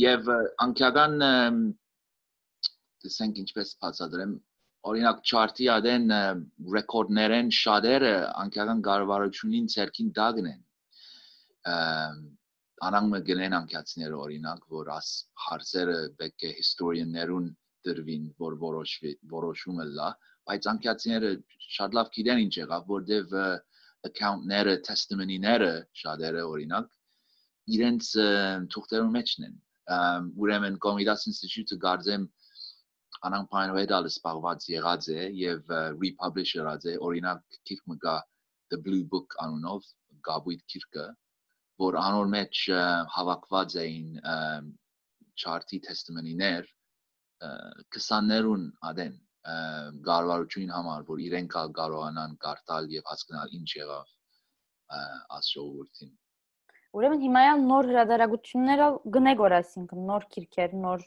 եւ 0.01 0.33
անկյական 0.67 1.15
տեսենք 3.05 3.41
ինչպես 3.45 3.77
բացատրեմ 3.85 4.35
օրինակ 4.91 5.25
chart-ի 5.31 5.67
ադեն 5.77 6.07
ռեկորդներեն 6.75 7.51
շատերը 7.59 8.15
անկյական 8.45 8.85
կառավարությունին 8.89 9.67
ցերքին 9.75 10.13
դագն 10.19 10.53
են 10.53 10.63
անանգը 12.87 13.21
գնեն 13.29 13.55
անկյացները 13.59 14.17
օրինակ, 14.27 14.63
որ 14.77 14.89
աս 14.97 15.09
հարցերը 15.47 15.99
պետք 16.23 16.47
է 16.49 16.51
հիստորիաներուն 16.59 17.51
դրվին, 17.87 18.25
որ 18.43 18.57
որոշվի, 18.63 19.13
որոշումը 19.35 19.87
լա, 19.99 20.09
բայց 20.51 20.69
անկյացները 20.73 21.31
շատ 21.77 21.97
լավ 21.99 22.11
գիտեն 22.17 22.43
ինչ 22.47 22.53
եղավ, 22.59 22.89
որտեվ 22.95 23.37
account-ները, 24.09 24.75
testimony-ները 24.89 25.71
շատերը 26.03 26.43
օրինակ 26.53 26.89
իրենց 27.77 28.09
թուղթերում 28.75 29.13
մեջն 29.17 29.49
են։ 29.49 29.57
Ուրեմն 30.43 30.79
Comidas 30.83 31.27
Institute-ը 31.31 31.79
գարձեմ 31.87 32.27
անան 33.29 33.49
պայմանով 33.53 34.11
սպառված 34.11 34.69
եղած 34.73 35.09
է 35.15 35.27
եւ 35.39 35.75
republish 36.03 36.57
եղած 36.59 36.87
է 36.91 36.99
օրինակ 37.09 37.59
քիք 37.71 37.83
մգա 37.93 38.17
the 38.75 38.79
blue 38.87 39.05
book 39.13 39.37
անունով 39.45 39.87
գաբույտ 40.27 40.65
քիրկը 40.73 41.07
որ 41.81 41.99
անոր 42.03 42.31
մեջ 42.37 42.63
հավաքված 43.17 43.77
էին 43.83 44.09
չարտի 45.43 45.83
տեստիմոնիներ 45.89 46.71
20-ներուն 47.97 48.67
ադեն 48.93 49.15
գարվարությունին 50.09 50.75
համար 50.79 51.07
որ 51.13 51.23
իրենք 51.29 51.57
կարողանան 51.79 52.35
կարտալ 52.47 52.91
եւ 52.97 53.09
հասկանալ 53.13 53.57
ինչ 53.61 53.71
եղավ 53.83 54.13
ասժողովրդին 55.39 56.13
Ուրեմն 56.93 57.23
հիմայալ 57.25 57.63
նոր 57.69 57.87
հրադարագություններ 57.89 58.81
գնեգոր 59.13 59.53
այսինքն 59.59 60.03
նոր 60.09 60.25
քիրքեր, 60.35 60.75
նոր 60.81 61.05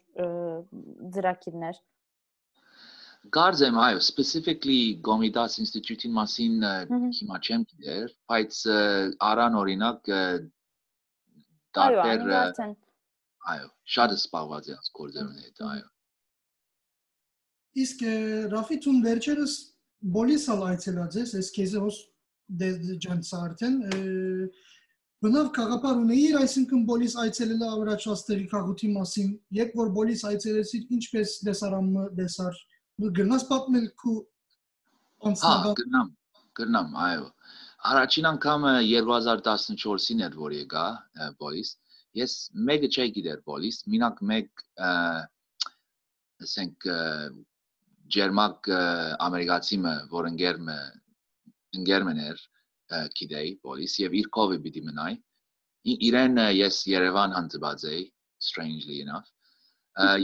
ծրակիրներ։ 1.17 1.82
Գարձեմ 3.36 3.78
այո, 3.82 3.99
specifically 4.08 4.80
Gomidas 5.06 5.60
Institute-ին 5.62 6.15
մասին 6.17 6.65
հիմա 7.19 7.39
չեմ 7.45 7.67
գիտեր, 7.69 8.10
բայց 8.34 8.60
արան 9.30 9.60
օրինակ 9.62 10.12
տարբեր 11.75 12.75
այո, 13.45 13.67
շատ 13.95 14.15
սպառված 14.17 14.69
է 14.73 14.77
գործերն 14.99 15.39
հետ, 15.45 15.63
այո։ 15.69 15.88
Իսկ 17.85 18.03
Ռաֆի 18.55 18.77
ցուն 18.85 19.01
վերջերս 19.05 19.55
բոլիսալ 20.15 20.63
այցելած 20.69 21.17
ես, 21.21 21.33
ես 21.39 21.49
քեզ 21.55 21.75
հոս 21.83 21.97
դե 22.61 22.69
ջանցա 23.05 23.41
արդեն 23.45 23.75
բնավ 25.25 25.47
կաղապար 25.55 25.99
ունեիր, 26.03 26.35
այսինքն 26.41 26.81
բոլիս 26.89 27.13
այցելելը 27.23 27.67
ավրաչաստերի 27.75 28.45
քաղուտի 28.51 28.89
մասին, 28.95 29.29
երբ 29.57 29.77
որ 29.79 29.91
բոլիս 29.95 30.23
այցելեցիր, 30.29 30.83
ինչպես 30.97 31.33
դեսարամը 31.47 32.03
դեսար, 32.19 32.59
գնաս 33.19 33.45
պատմել 33.49 33.88
քու 34.01 34.17
անցնական։ 35.29 35.71
Հա, 35.71 35.77
գնամ, 35.81 36.11
գնամ, 36.59 36.93
այո։ 37.05 37.25
Առաջին 37.85 38.27
անգամը 38.31 38.71
2014-ին 38.87 40.23
էր 40.25 40.35
որ 40.41 40.53
եկա 40.55 40.85
բոլիս։ 41.41 41.71
Ես 42.19 42.33
մեկը 42.69 42.89
չէի 42.95 43.11
գիտեր 43.17 43.41
բոլիս, 43.49 43.79
մինակ 43.93 44.21
մեկ 44.31 44.63
ասենք 46.45 46.87
ջերմակ 48.15 48.69
ամերիկացիմը, 49.27 49.93
որ 50.15 50.29
ընկերմը 50.31 50.77
ընկերմն 51.81 52.23
էր 52.25 52.43
գիտեի 53.19 53.53
բոլիս 53.67 53.97
եւ 54.05 54.17
իր 54.21 54.31
կովի 54.39 54.59
պիտի 54.65 54.83
մնայ։ 54.89 55.13
Իրեն 56.09 56.41
ես 56.57 56.81
Երևան 56.89 57.37
հանդիպած 57.37 57.87
էի 57.91 58.03
strangely 58.49 59.01
enough 59.05 59.29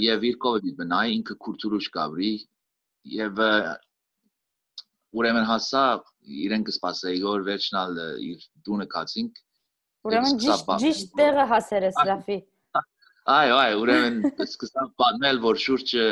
եւ 0.01 0.25
իր 0.31 0.37
կովի 0.45 0.63
պիտի 0.65 0.77
մնայ 0.81 1.05
ինքը 1.17 1.37
քուրտուրուշ 1.45 1.91
գաբրի 1.97 2.31
եւ 3.17 3.45
ուրեմն 5.17 5.47
հասա 5.49 5.83
իրեն 6.45 6.65
կսպասեի 6.67 7.21
որ 7.25 7.45
վերջնալ 7.47 7.97
իր 8.27 8.45
դունը 8.67 8.87
կացինք 8.93 9.41
ուրեմն 10.09 10.37
ճիշտ 10.43 10.71
ճիշտ 10.83 11.15
տեղը 11.19 11.45
հասերես 11.51 11.99
Ռաֆի 12.09 12.37
այո 13.31 13.57
այո 13.63 13.81
ուրեմն 13.81 14.21
սկսա 14.47 14.85
պատմել 15.01 15.41
որ 15.43 15.59
շուրջը 15.65 16.05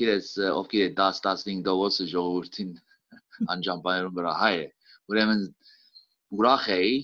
գիտես 0.00 0.32
ովքեր 0.52 0.90
10-15 0.98 1.62
դովոսը 1.68 2.08
ժողովրդին 2.12 2.72
անջամբայրում 3.54 4.16
վրա 4.18 4.32
հայ 4.40 4.56
է 4.56 4.66
ուրեմն 5.12 5.46
ուրախ 6.36 6.66
էի 6.76 6.96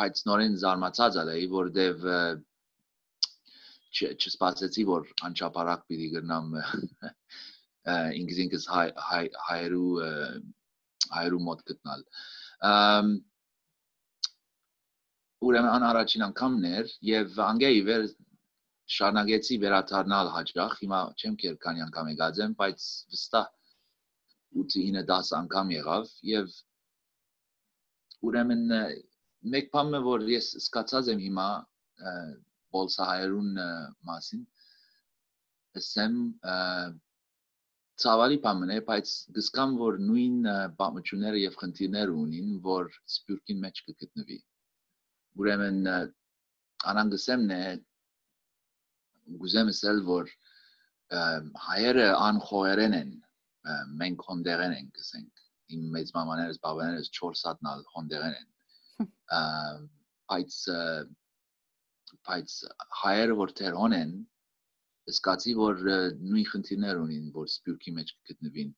բայց 0.00 0.22
նորեն 0.30 0.54
զարմացած 0.62 1.18
էի 1.24 1.46
որովհետև 1.56 2.44
չսպասեցի 4.00 4.84
որ 4.88 5.08
անչափարակ 5.28 5.80
պիտի 5.90 6.08
գտնամ 6.14 6.54
ինքս 8.20 8.40
ինքս 8.44 8.66
հայրու 9.48 9.90
հայրու 11.16 11.42
մոտ 11.48 11.62
գտնալ 11.70 12.04
ուրեմն 15.48 15.70
ան 15.74 15.86
առաջին 15.90 16.26
անգամն 16.28 16.66
էր 16.70 16.90
եւ 17.10 17.38
անգեի 17.46 17.84
վեր 17.90 18.02
շարունակեցի 18.96 19.56
վերադառնալ 19.62 20.32
հաջող 20.34 20.74
հիմա 20.80 21.00
չեմ 21.20 21.36
կեր 21.42 21.56
քանի 21.64 21.84
անգամ 21.86 22.10
եկած 22.12 22.40
եմ 22.44 22.56
բայց 22.60 22.86
վստահ 23.14 23.46
8-9 24.64 25.04
10 25.10 25.32
անգամ 25.40 25.72
եղավ 25.76 26.12
եւ 26.30 26.56
ուրեմն 28.28 28.64
մեկ 29.54 29.70
բանը 29.74 30.00
որ 30.06 30.26
ես 30.30 30.48
սկացած 30.60 31.12
եմ 31.14 31.22
հիմա 31.26 31.48
բոլսահայերուն 32.76 33.62
մասին 34.10 34.42
ասեմ 35.80 36.18
ցավալի 38.00 38.38
բան 38.44 38.70
է 38.74 38.78
բայց 38.88 39.12
գսկամ 39.36 39.76
որ 39.80 39.98
նույն 40.06 40.36
բամությունները 40.78 41.40
եւ 41.42 41.56
խնդիրները 41.62 42.14
ունին 42.24 42.52
որ 42.66 42.88
սպյուրքին 43.14 43.60
մեջ 43.64 43.82
կգտնվի 43.88 44.38
ուրեմն 45.40 45.80
անանգսեմն 46.92 47.54
է 47.56 47.64
գուզեմ 49.42 49.72
ասել 49.74 50.00
որ 50.08 50.32
հայերը 51.66 52.08
անխոհերեն 52.30 52.96
են 53.00 53.12
մենք 54.00 54.26
հոնդերեն 54.30 54.76
ենք 54.78 55.00
ասենք 55.04 55.44
իմ 55.76 55.86
մեծ 55.94 56.12
մամաներս 56.16 56.60
բաբաներս 56.66 57.10
4 57.20 57.42
հատնալ 57.48 57.82
հոնդերեն 57.94 58.36
են 58.40 59.88
բայց 60.30 60.58
բայց 62.28 62.56
հայերը 63.02 63.36
որ 63.40 63.54
թերոն 63.60 63.96
են 64.00 64.14
սկացի 65.14 65.56
որ 65.58 65.82
նույն 66.20 66.46
խնդիրներ 66.52 67.00
ունին 67.04 67.26
որ 67.34 67.48
սպյուրքի 67.50 67.94
մեջ 67.98 68.14
գտնվին 68.30 68.70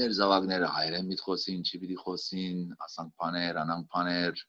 մեր 0.00 0.14
զավակները 0.16 0.68
հայերեն 0.76 1.08
մի 1.10 1.18
խոսին, 1.20 1.64
չի 1.68 1.78
պիտի 1.82 1.98
խոսին, 2.00 2.60
ասանք 2.86 3.12
բաներ, 3.22 3.58
անանք 3.62 3.88
բաներ, 3.92 4.42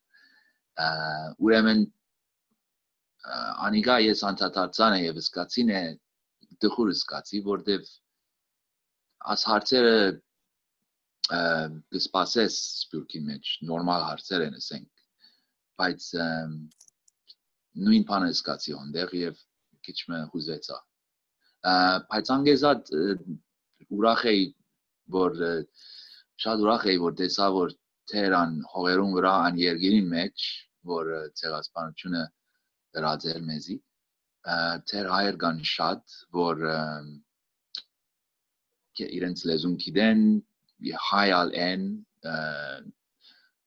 ուրեմն 1.43 1.83
անիկա 3.67 3.97
ես 4.03 4.23
անդադարձան 4.29 4.95
եւ 5.03 5.19
սկացին 5.23 5.73
է 5.73 5.83
դխուր 6.63 6.91
սկացի 6.93 7.41
որտեվ 7.47 7.91
աս 9.33 9.45
հարցերը 9.51 9.97
գսպասես 11.95 12.57
սպյուրքի 12.83 13.21
մեջ 13.29 13.51
նորմալ 13.69 14.03
հարցեր 14.09 14.45
են 14.47 14.57
ասենք 14.59 15.03
բայց 15.81 16.09
նույն 17.87 18.03
բանը 18.09 18.33
սկացի 18.33 18.75
ոնդեղ 18.79 19.15
եւ 19.19 19.39
քիչ 19.87 19.97
մը 20.11 20.19
հուզեցա 20.33 20.77
բայց 22.11 22.31
անգեզատ 22.35 22.91
ուրախ 23.97 24.25
էի 24.33 24.43
որ 25.17 25.41
շատ 26.43 26.65
ուրախ 26.65 26.85
էի 26.93 27.01
որ 27.07 27.17
տեսա 27.23 27.49
որ 27.57 27.73
Թերան 28.11 28.55
հողերուն 28.73 29.13
վրա 29.15 29.33
ան 29.47 29.59
երգիրին 29.63 30.07
մեջ 30.13 30.47
որ 30.93 31.11
ցեղասպանությունը 31.39 32.23
դրածել 32.97 33.45
մեզի 33.49 33.77
թեր 34.91 35.07
հայեր 35.13 35.37
կան 35.43 35.61
շատ 35.73 36.15
որ 36.37 36.65
իրենց 39.03 39.45
լեզուն 39.49 39.77
գիտեն 39.85 40.25
հայալ 41.09 41.53
են 41.67 41.85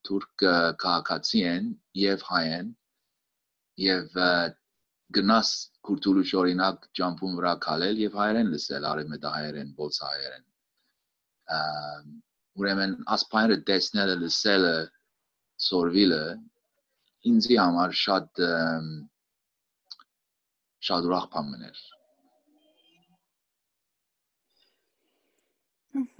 թուրք 0.09 0.44
քաղաքացի 0.83 1.40
են 1.52 1.70
եւ 2.02 2.26
հայ 2.29 2.44
են 2.59 2.68
եւ 3.87 4.20
գնաս 5.16 5.55
քուրտուլուշ 5.87 6.31
օրինակ 6.40 6.87
ջամփուն 6.99 7.38
վրա 7.40 7.55
քալել 7.66 8.03
եւ 8.03 8.18
հայերեն 8.20 8.53
լսել 8.55 8.87
արևմտահայերեն 8.90 9.72
ողջ 9.81 9.99
հայերեն 10.07 10.44
ուրեմն 12.61 12.94
ասպայրը 13.16 13.57
տեսնելը 13.70 14.16
լսելը 14.22 14.77
սորվիլը 15.66 16.22
ինձի 17.31 17.59
համար 17.61 17.94
շատ 18.03 18.42
շատ 20.87 21.09
ուրախ 21.09 21.27
բան 21.33 21.46
մներ։ 21.53 21.79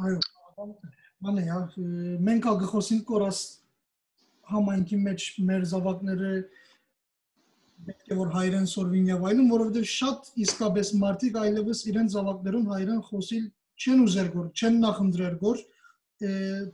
Այո, 0.07 0.19
հա, 1.27 1.61
մենք 2.29 2.49
ալ 2.51 2.61
գխոսենք 2.63 3.05
կորած 3.11 3.41
համայնքի 4.51 4.99
մեջ 5.07 5.27
մեր 5.51 5.67
զավակները 5.73 6.33
պետք 7.87 8.11
է 8.13 8.19
որ 8.19 8.31
հայրեն 8.35 8.67
սորվին 8.73 9.09
եւ 9.13 9.25
այլն, 9.31 9.49
որովհետեւ 9.53 9.87
շատ 9.93 10.31
իսկապես 10.47 10.93
մարդիկ 11.03 11.39
այլևս 11.43 11.81
իրեն 11.91 12.11
զավակներուն 12.17 12.67
հայրեն 12.73 13.03
խոսիլ 13.07 13.47
չեն 13.77 14.05
ուզեր 14.07 14.29
գոր, 14.37 14.47
չեն 14.57 14.79
նախընտրեր 14.87 15.35
գոր, 15.43 15.63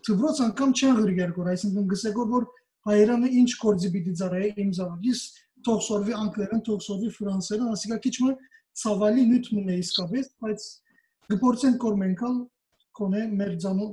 դպրոց 0.06 0.42
անգամ 0.46 0.74
չեն 0.78 0.98
գրգեր 1.02 1.32
գոր, 1.36 1.48
այսինքն 1.52 1.88
գսեգոր 1.92 2.28
որ 2.32 2.46
հայրանը 2.86 3.30
ինչ 3.42 3.50
գործի 3.62 3.90
պիտի 3.92 4.14
ծառայի 4.22 4.50
իմ 4.62 4.70
զավակիս 4.78 5.22
թող 5.66 5.80
սորվի 5.86 6.14
անգլերեն, 6.22 6.62
թող 6.66 6.80
սորվի 6.86 7.10
ֆրանսերեն, 7.16 7.72
ասիկա 7.72 7.98
քիչ 8.06 8.14
մը 8.22 8.32
ցավալի 8.82 9.24
նյութ 9.32 9.50
մնե 9.56 9.76
իսկապես, 9.82 10.30
բայց 10.42 10.66
գործեն 11.42 11.76
կոր 11.82 11.98
մենքալ 12.02 12.38
կոնե 12.98 13.22
մեր 13.40 13.52
ցանո 13.62 13.86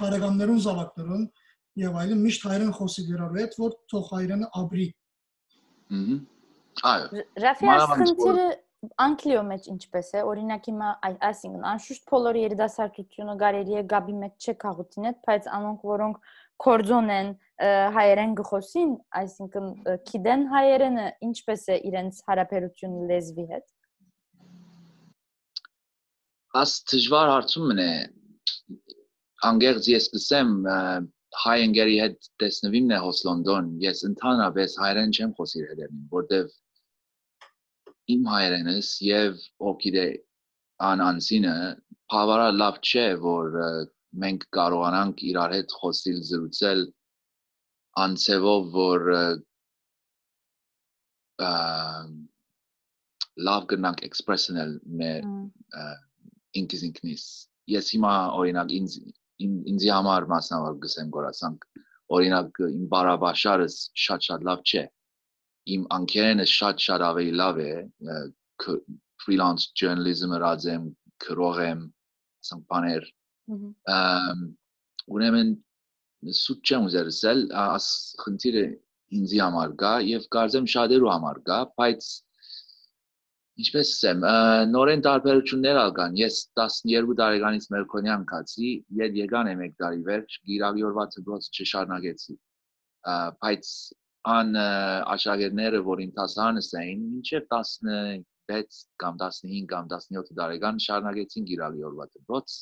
բարեկամներուն 0.00 0.60
զավակներուն 0.66 1.24
եւ 1.80 1.96
այլն 2.00 2.20
միշտ 2.24 2.46
հայրեն 2.50 2.74
խոսի 2.76 3.04
դրարու 3.10 3.40
հետ, 3.40 3.56
որ 3.60 3.76
թող 3.90 4.10
հայրենը 4.10 4.48
ապրի։ 4.60 4.86
Այո։ 5.90 7.24
Ռաֆիաս 7.44 7.86
խնդիրը 8.00 8.48
Անգլիո 9.04 9.40
մեջ 9.44 9.66
ինչպես 9.74 10.06
է, 10.16 10.20
օրինակ 10.24 10.68
հիմա 10.70 10.90
այսինքն 11.28 11.64
անշուշտ 11.70 12.04
բոլոր 12.10 12.36
երիտասարդությունը 12.40 13.34
կարելի 13.42 13.74
է 13.76 13.82
գաբի 13.90 14.14
մեջ 14.20 14.46
չքաղուտին 14.52 15.08
հետ, 15.08 15.18
բայց 15.26 15.48
անոնք 15.56 15.82
որոնք 15.90 16.30
կորձոն 16.64 17.12
են 17.16 17.28
հայերեն 17.96 18.32
գխոսին, 18.40 18.94
այսինքն 19.20 19.68
գիտեն 20.08 20.46
հայերենը 20.54 21.06
ինչպես 21.28 21.66
է 21.74 21.78
իրենց 21.90 22.22
հարաբերությունը 22.30 23.04
լեզվի 23.12 23.46
հետ։ 23.52 23.68
Աս 26.60 26.72
դժվար 26.90 27.32
հարցումն 27.34 27.84
է։ 27.84 27.92
Անգերձ 29.50 29.92
ես 29.92 30.08
կսեմ 30.16 30.56
հայ 31.38 31.58
ընկերի 31.64 31.96
հետ 32.02 32.28
տեսնվիմն 32.42 32.94
է 32.96 32.98
հոս 33.04 33.20
Լոնդոն, 33.26 33.68
ես 33.84 34.02
ընդհանրապես 34.08 34.74
հայերեն 34.82 35.12
չեմ 35.16 35.34
խոսիր 35.38 35.68
հետերին, 35.70 36.00
որտեվ 36.14 36.50
իմ 38.14 38.26
հայրենս 38.32 38.88
եւ 39.06 39.44
օգիդե 39.70 40.06
ան 40.90 41.02
անսինը 41.06 41.54
բավարար 42.10 42.56
լավ 42.58 42.80
չէ 42.90 43.06
որ 43.24 43.58
մենք 44.24 44.46
կարողանանք 44.56 45.22
իրար 45.30 45.54
հետ 45.56 45.74
խոսիլ 45.80 46.18
զրուցել 46.30 46.82
անցեվով 48.04 48.72
որ 48.76 49.06
լավ 53.50 53.68
գնանք 53.72 54.02
էքսպրեսնել 54.10 54.74
մեր 55.02 55.28
ինքս 56.60 56.84
ինքնիս 56.90 57.24
ես 57.76 57.94
հիմա 57.94 58.14
օրինակ 58.40 58.74
ինձ 58.80 58.96
ինձի 59.46 59.90
համար 59.94 60.26
մասնավոր 60.32 60.78
գսեմ 60.84 61.12
գորասանք 61.16 61.66
օրինակ 62.16 62.60
իմ 62.66 62.84
բարաբաշարս 62.94 63.76
շատ-շատ 64.04 64.46
լավ 64.48 64.62
չէ 64.70 64.84
իմ 65.74 65.86
անկերենը 65.96 66.46
շատ-շատ 66.52 67.04
ավելի 67.10 67.34
լավ 67.40 67.60
է 67.64 67.72
freelance 69.24 69.66
journalism-ը 69.80 70.40
ռազեմ 70.44 70.86
քրող 71.24 71.60
եմ 71.66 71.82
ասենք 72.40 72.62
բաներ 72.72 73.08
ուրեմն 75.16 75.52
սուտ 76.40 76.70
չեմ 76.70 76.88
ուզերսել 76.88 77.44
աս 77.64 77.86
խնդիրը 78.24 78.64
ինձի 79.20 79.40
համար 79.44 79.76
գա 79.82 79.92
եւ 80.06 80.26
կարծեմ 80.36 80.66
շատերու 80.74 81.12
համար 81.12 81.40
գա 81.50 81.60
բայց 81.80 82.10
ինչպես 83.60 83.92
ասեմ 83.94 84.24
նորեն 84.72 85.02
տարբերություններ 85.06 85.80
ալ 85.80 85.94
կան 85.98 86.18
ես 86.20 86.36
12 86.60 87.16
տարեկանից 87.20 87.66
մերկոնյան 87.74 88.26
կացի 88.30 88.70
եդ 89.00 89.18
եկան 89.20 89.50
եմ 89.52 89.64
1 89.66 89.74
տարի 89.82 90.04
վերջ 90.08 90.36
գիրավիորված 90.50 91.18
դրոց 91.26 91.48
չշարունակեցի 91.56 92.36
բայց 93.44 93.72
ան 94.36 94.56
աշակերտները 94.60 95.80
որ 95.90 96.04
իմ 96.06 96.12
տասանս 96.20 96.72
էին 96.80 97.06
մինչև 97.12 97.46
10 97.54 98.26
6 98.50 98.80
կամ 99.02 99.18
15 99.22 99.66
կամ 99.70 99.88
17 99.94 100.36
տարեկան 100.40 100.80
շարունակեցին 100.84 101.46
գիրալի 101.50 101.84
օրվա 101.88 102.06
դպրոց 102.16 102.54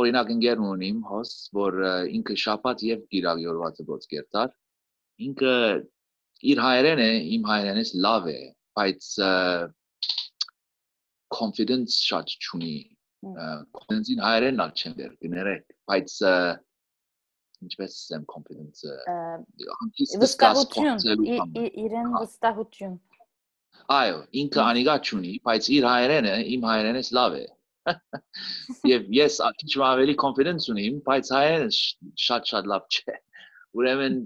օրինակ 0.00 0.32
ընկերն 0.34 0.66
ունիմ 0.68 0.98
հոս 1.10 1.32
որ 1.58 1.78
ինքը 2.18 2.36
շապատ 2.44 2.84
եւ 2.88 3.04
գիրալի 3.14 3.48
օրվա 3.52 3.70
դպրոց 3.78 4.08
կերտար 4.12 4.52
ինքը 5.28 5.54
իր 6.52 6.62
հայրենը 6.66 7.08
իմ 7.36 7.48
հայրենից 7.52 7.94
լավ 8.06 8.28
է 8.32 8.40
բայց 8.78 9.08
confidence 11.32 12.00
շատ 12.08 12.34
չունի 12.38 12.74
confidence-ին 13.22 14.22
հայրենն 14.26 14.64
ալ 14.66 14.74
չեմ 14.76 14.98
դեր 14.98 15.14
գներեք 15.24 15.64
բայց 15.92 16.18
ինչպես 17.62 17.96
ասեմ 18.02 18.26
confidence-ը 18.34 18.98
վստահություն 20.24 21.56
իրեն 21.86 22.14
վստահություն 22.18 23.00
Այո, 23.90 24.18
ինքը 24.42 24.60
անիգա 24.62 24.94
չունի, 25.02 25.32
բայց 25.46 25.68
իր 25.76 25.84
հայրենը 25.88 26.34
իմ 26.54 26.64
հայրենից 26.68 27.08
լավ 27.18 27.36
է։ 27.38 27.44
Եվ 28.92 29.08
ես 29.16 29.38
քիչ 29.62 29.72
ավելի 29.88 30.14
confidence 30.22 30.68
ունիմ, 30.72 31.00
բայց 31.06 31.30
հայրենը 31.34 31.70
շատ-շատ 32.26 32.68
լավ 32.72 32.86
չէ։ 32.96 33.16
Ուրեմն 33.80 34.18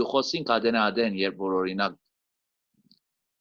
գխոսին 0.00 0.48
կադենա 0.48 0.84
ադեն, 0.90 1.18
երբ 1.22 1.42
որ 1.44 1.56
օրինակ 1.60 1.98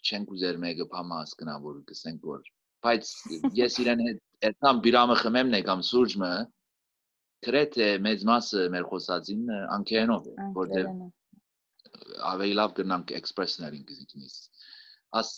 չենք 0.08 0.34
ուզեր 0.36 0.60
մեկը 0.64 0.88
փամաս 0.94 1.34
գնա 1.42 1.58
որ 1.66 1.82
գսենք 1.92 2.30
որ 2.32 2.48
բայց 2.88 3.12
ես 3.64 3.80
իրեն 3.84 4.04
հետ 4.08 4.50
այդքան 4.50 4.82
բիրամը 4.86 5.18
խմեմ 5.24 5.52
նե 5.54 5.62
կամ 5.68 5.84
սուրճը 5.90 6.32
գրեթե 7.48 7.88
մեծ 8.08 8.26
մասը 8.32 8.64
մեր 8.74 8.88
խոսածին 8.92 9.52
անկերենով 9.78 10.30
է 10.32 10.48
որտեղ 10.58 10.90
ավելի 12.32 12.58
լավ 12.60 12.74
գնանք 12.80 13.14
էքսպրեսներ 13.20 13.78
ինքնից 13.78 14.38
as 15.22 15.32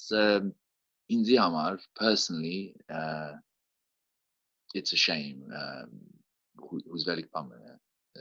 ինձի 1.15 1.37
համար 1.41 1.77
personally 1.99 2.59
uh, 2.89 3.33
it's 4.73 4.93
a 4.93 4.99
shame 5.07 5.43
um, 5.61 5.93
հուզվելի 6.69 7.25
կամ 7.35 7.53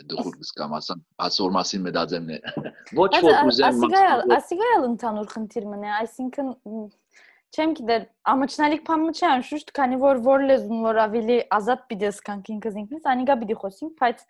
դուր 0.08 0.36
գսկամ 0.38 0.74
ասան 0.78 1.02
ասոր 1.26 1.52
մասին 1.56 1.84
մտածեմ 1.88 2.30
նե 2.30 2.38
ոչ 3.00 3.10
որ 3.24 3.50
ուզեմ 3.50 3.68
ասիգայալ 3.68 4.22
ասիգայալ 4.36 4.86
ընդհանուր 4.88 5.28
խնդիր 5.34 5.68
մնա 5.72 5.94
այսինքն 5.98 6.50
չեմ 7.48 7.72
գիտեր 7.78 8.02
ամաչնալիք 8.28 8.82
փամը 8.84 9.12
չէ 9.16 9.26
անշուշտ 9.28 9.70
քանի 9.78 9.98
որ 10.02 10.18
որ 10.26 10.42
լեզուն 10.50 10.82
որ 10.84 10.98
ավելի 11.04 11.38
ազատ 11.58 11.84
պիտես 11.92 12.18
կանք 12.28 12.50
ինքս 12.54 12.76
ինքնից 12.82 13.08
անիգա 13.12 13.36
պիտի 13.42 13.56
խոսենք 13.62 14.02
բայց 14.02 14.24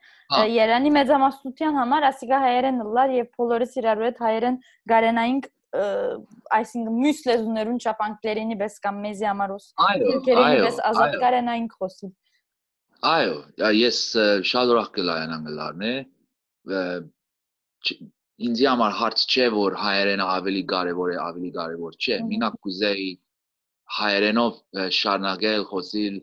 Երանի 0.55 0.93
մեծամասնության 0.97 1.79
համար 1.83 2.07
ասիգա 2.13 2.41
հայերեն 2.47 2.83
լար 2.99 3.15
եւ 3.19 3.29
բոլորս 3.43 3.75
իրար 3.83 4.05
հետ 4.07 4.23
հայերեն 4.23 4.61
գարենայինք 4.93 5.51
այսինքն 5.69 6.95
մյուս 7.03 7.19
լեզուներուն 7.29 7.83
չափանքերինի 7.83 8.57
պես 8.63 8.79
կամ 8.87 9.03
մեզի 9.09 9.27
համարոս 9.29 9.67
երկերինի 10.07 10.63
պես 10.65 10.79
ազատ 10.93 11.19
կարենային 11.25 11.69
խոսի 11.75 12.09
այո 13.07 13.35
ես 13.79 13.99
շատ 14.51 14.71
ուրախ 14.75 14.89
կլայան 14.97 15.35
անգլարն 15.39 15.83
է 15.89 15.95
ինձ 18.49 18.63
համար 18.71 18.93
հարց 19.01 19.25
չէ 19.31 19.47
որ 19.55 19.77
հայերենը 19.83 20.27
ավելի 20.35 20.63
կարևոր 20.73 21.13
է 21.15 21.19
ավելի 21.23 21.51
կարևոր 21.59 21.97
չէ 21.99 22.19
մինակ 22.31 22.59
կուզեի 22.67 23.09
հայերենով 23.99 24.59
շարունակել 24.99 25.65
խոսիլ 25.71 26.19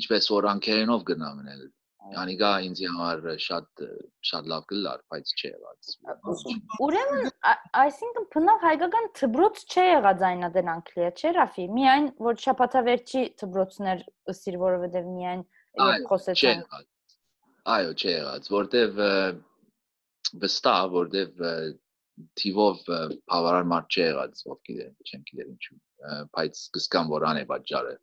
ինչպես 0.00 0.30
որ 0.34 0.48
անկերենով 0.54 1.04
գնամնել 1.10 1.62
Անիգա 2.20 2.50
ինձ 2.66 2.80
համար 2.90 3.26
շատ 3.44 3.82
շատ 4.28 4.46
լավ 4.52 4.62
գլար, 4.70 5.02
բայց 5.12 5.32
չէ 5.36 5.50
եղած։ 5.50 5.90
Ուրեմն, 6.86 7.28
այսինքն 7.82 8.26
փնավ 8.34 8.64
հայկական 8.66 9.08
թբրոց 9.20 9.60
չէ 9.66 9.84
եղած 9.86 10.24
այն 10.30 10.46
դեն 10.56 10.70
Անգլիա, 10.74 11.10
չէ 11.20 11.32
Ռաֆի։ 11.36 11.66
Միայն 11.76 12.08
որ 12.26 12.40
շապաթավերջի 12.46 13.22
թբրոցներ 13.42 14.02
ըսիր, 14.34 14.58
որովհետև 14.64 15.12
միայն 15.18 15.44
խոսեցան։ 16.10 16.64
Այո, 17.76 17.94
չէ 18.00 18.16
եղած, 18.16 18.50
որտեվ 18.56 19.00
վստահ, 20.44 20.90
որտեվ 20.96 21.46
թիվով 22.40 22.84
բավարար 22.90 23.66
մարդ 23.70 23.96
չէ 23.96 24.06
եղած, 24.08 24.44
ով 24.50 24.58
գիտե, 24.68 24.86
չեմ 25.06 25.26
գիտեր 25.30 25.50
ինչու, 25.50 25.78
բայց 26.36 26.62
կսկամ 26.76 27.12
որ 27.12 27.26
անե 27.30 27.44
պատճառը։ 27.52 27.94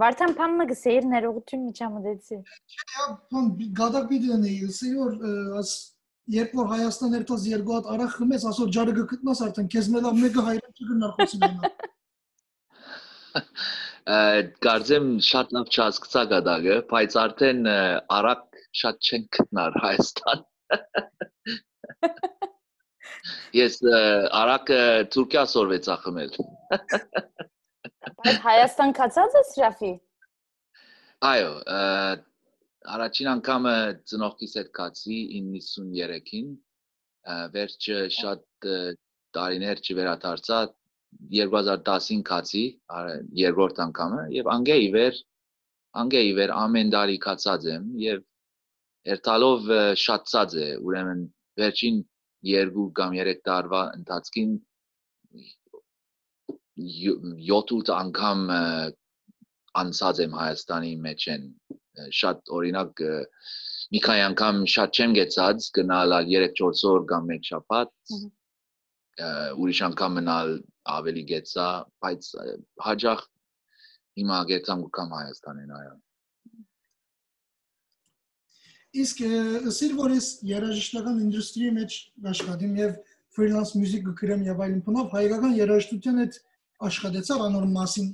Վարդան 0.00 0.34
փամը 0.38 0.64
գսեիր 0.70 1.06
ներողություն 1.12 1.62
միջամտեցի։ 1.68 2.36
Չէ, 2.74 3.06
բան 3.32 3.48
գադակ 3.80 4.04
բիդենի, 4.10 4.52
ասի 4.70 4.90
որ 4.96 5.16
աս 5.60 5.72
երբ 6.30 6.52
որ 6.60 6.68
Հայաստան 6.70 7.14
երթած 7.18 7.44
երկու 7.50 7.74
հատ 7.76 7.88
արախ 7.94 8.12
խմես, 8.18 8.44
ասոր 8.50 8.68
ջարը 8.76 8.92
գտնաս 9.12 9.40
արդեն 9.46 9.70
քեզ 9.74 9.86
մելա 9.94 10.10
մեկը 10.20 10.44
հայրեն 10.48 10.74
չգնար 10.84 11.12
խոսիլնա։ 11.18 11.70
Գարձեմ 14.66 15.06
շատ 15.30 15.46
լավ 15.56 15.66
չհասկացա 15.74 16.22
գադակը, 16.34 16.76
բայց 16.92 17.12
արդեն 17.24 17.60
արակ 18.20 18.62
շատ 18.80 18.96
չեն 19.10 19.24
գտնար 19.38 19.72
Հայաստան։ 19.84 20.40
Ես 23.60 23.74
արակը 24.40 24.80
Թուրքիա 25.14 25.44
սորվեցա 25.54 25.94
խմել։ 26.04 26.32
Բայց 28.20 28.38
Հայաստան 28.44 28.90
կացած 28.96 29.36
ես 29.38 29.50
Ռաֆի։ 29.60 29.90
Այո, 31.28 31.52
առաջին 32.94 33.30
անգամը 33.32 33.74
ծնողքիս 34.10 34.56
հետ 34.60 34.68
կացի 34.76 35.20
93-ին, 35.36 36.50
վերջը 37.54 37.98
շատ 38.16 38.68
տարիներ 39.36 39.82
չվերադարձա 39.86 40.60
2010-ին 41.38 42.22
կացի, 42.30 42.64
երկրորդ 43.40 43.82
անգամը 43.86 44.22
եւ 44.36 44.52
անգեի 44.56 44.88
վեր 44.96 45.20
անգեի 46.04 46.32
վեր 46.38 46.54
ամեն 46.60 46.92
տարի 46.94 47.18
կացած 47.24 47.68
եմ 47.72 47.86
եւ 48.04 48.24
երթալով 49.10 49.70
շատ 50.04 50.32
ցած 50.32 50.58
է, 50.60 50.68
ուրեմն 50.86 51.22
վերջին 51.60 52.02
երկու 52.50 52.90
կամ 53.00 53.16
երեք 53.20 53.40
տարվա 53.48 53.82
ընթացքին 54.00 54.52
7-8 56.80 57.92
անգամ 57.96 58.44
անցած 59.80 60.20
եմ 60.24 60.36
Հայաստանի 60.40 60.92
մեջ 61.06 61.26
են 61.34 61.46
շատ 62.20 62.52
օրինակ 62.58 63.02
մի 63.94 64.00
քանի 64.06 64.22
անգամ 64.30 64.60
շատ 64.74 65.00
չեմ 65.00 65.16
գեցած 65.18 65.70
գնալ 65.78 66.14
3-4 66.30 66.84
օր 66.92 67.06
կամ 67.12 67.26
մեկ 67.32 67.48
շաբաթ 67.50 68.14
ուրիշ 69.62 69.80
անգամ 69.90 70.14
մնալ 70.20 70.52
ավելի 70.98 71.24
գեցա 71.32 71.66
բայց 72.04 72.28
հաջող 72.86 73.24
հիմա 74.20 74.38
գեցամ 74.52 74.86
կամ 74.98 75.18
Հայաստանին 75.18 75.74
այո 75.80 75.96
Իսկ 79.00 79.20
սիր 79.76 79.92
որես 80.00 80.28
երաժշտական 80.50 81.18
ինդուստրիի 81.24 81.74
մեջ 81.76 81.98
աշխատիմ 82.30 82.72
եւ 82.80 82.94
freelance 83.36 83.76
music 83.78 84.08
գրեմ 84.20 84.42
եւ 84.48 84.62
այլն 84.64 84.80
բնավ 84.86 85.12
հայկական 85.14 85.52
երաժշտության 85.58 86.18
հետ 86.22 86.38
աշխատեցավ 86.88 87.44
անոր 87.48 87.66
մասին 87.76 88.08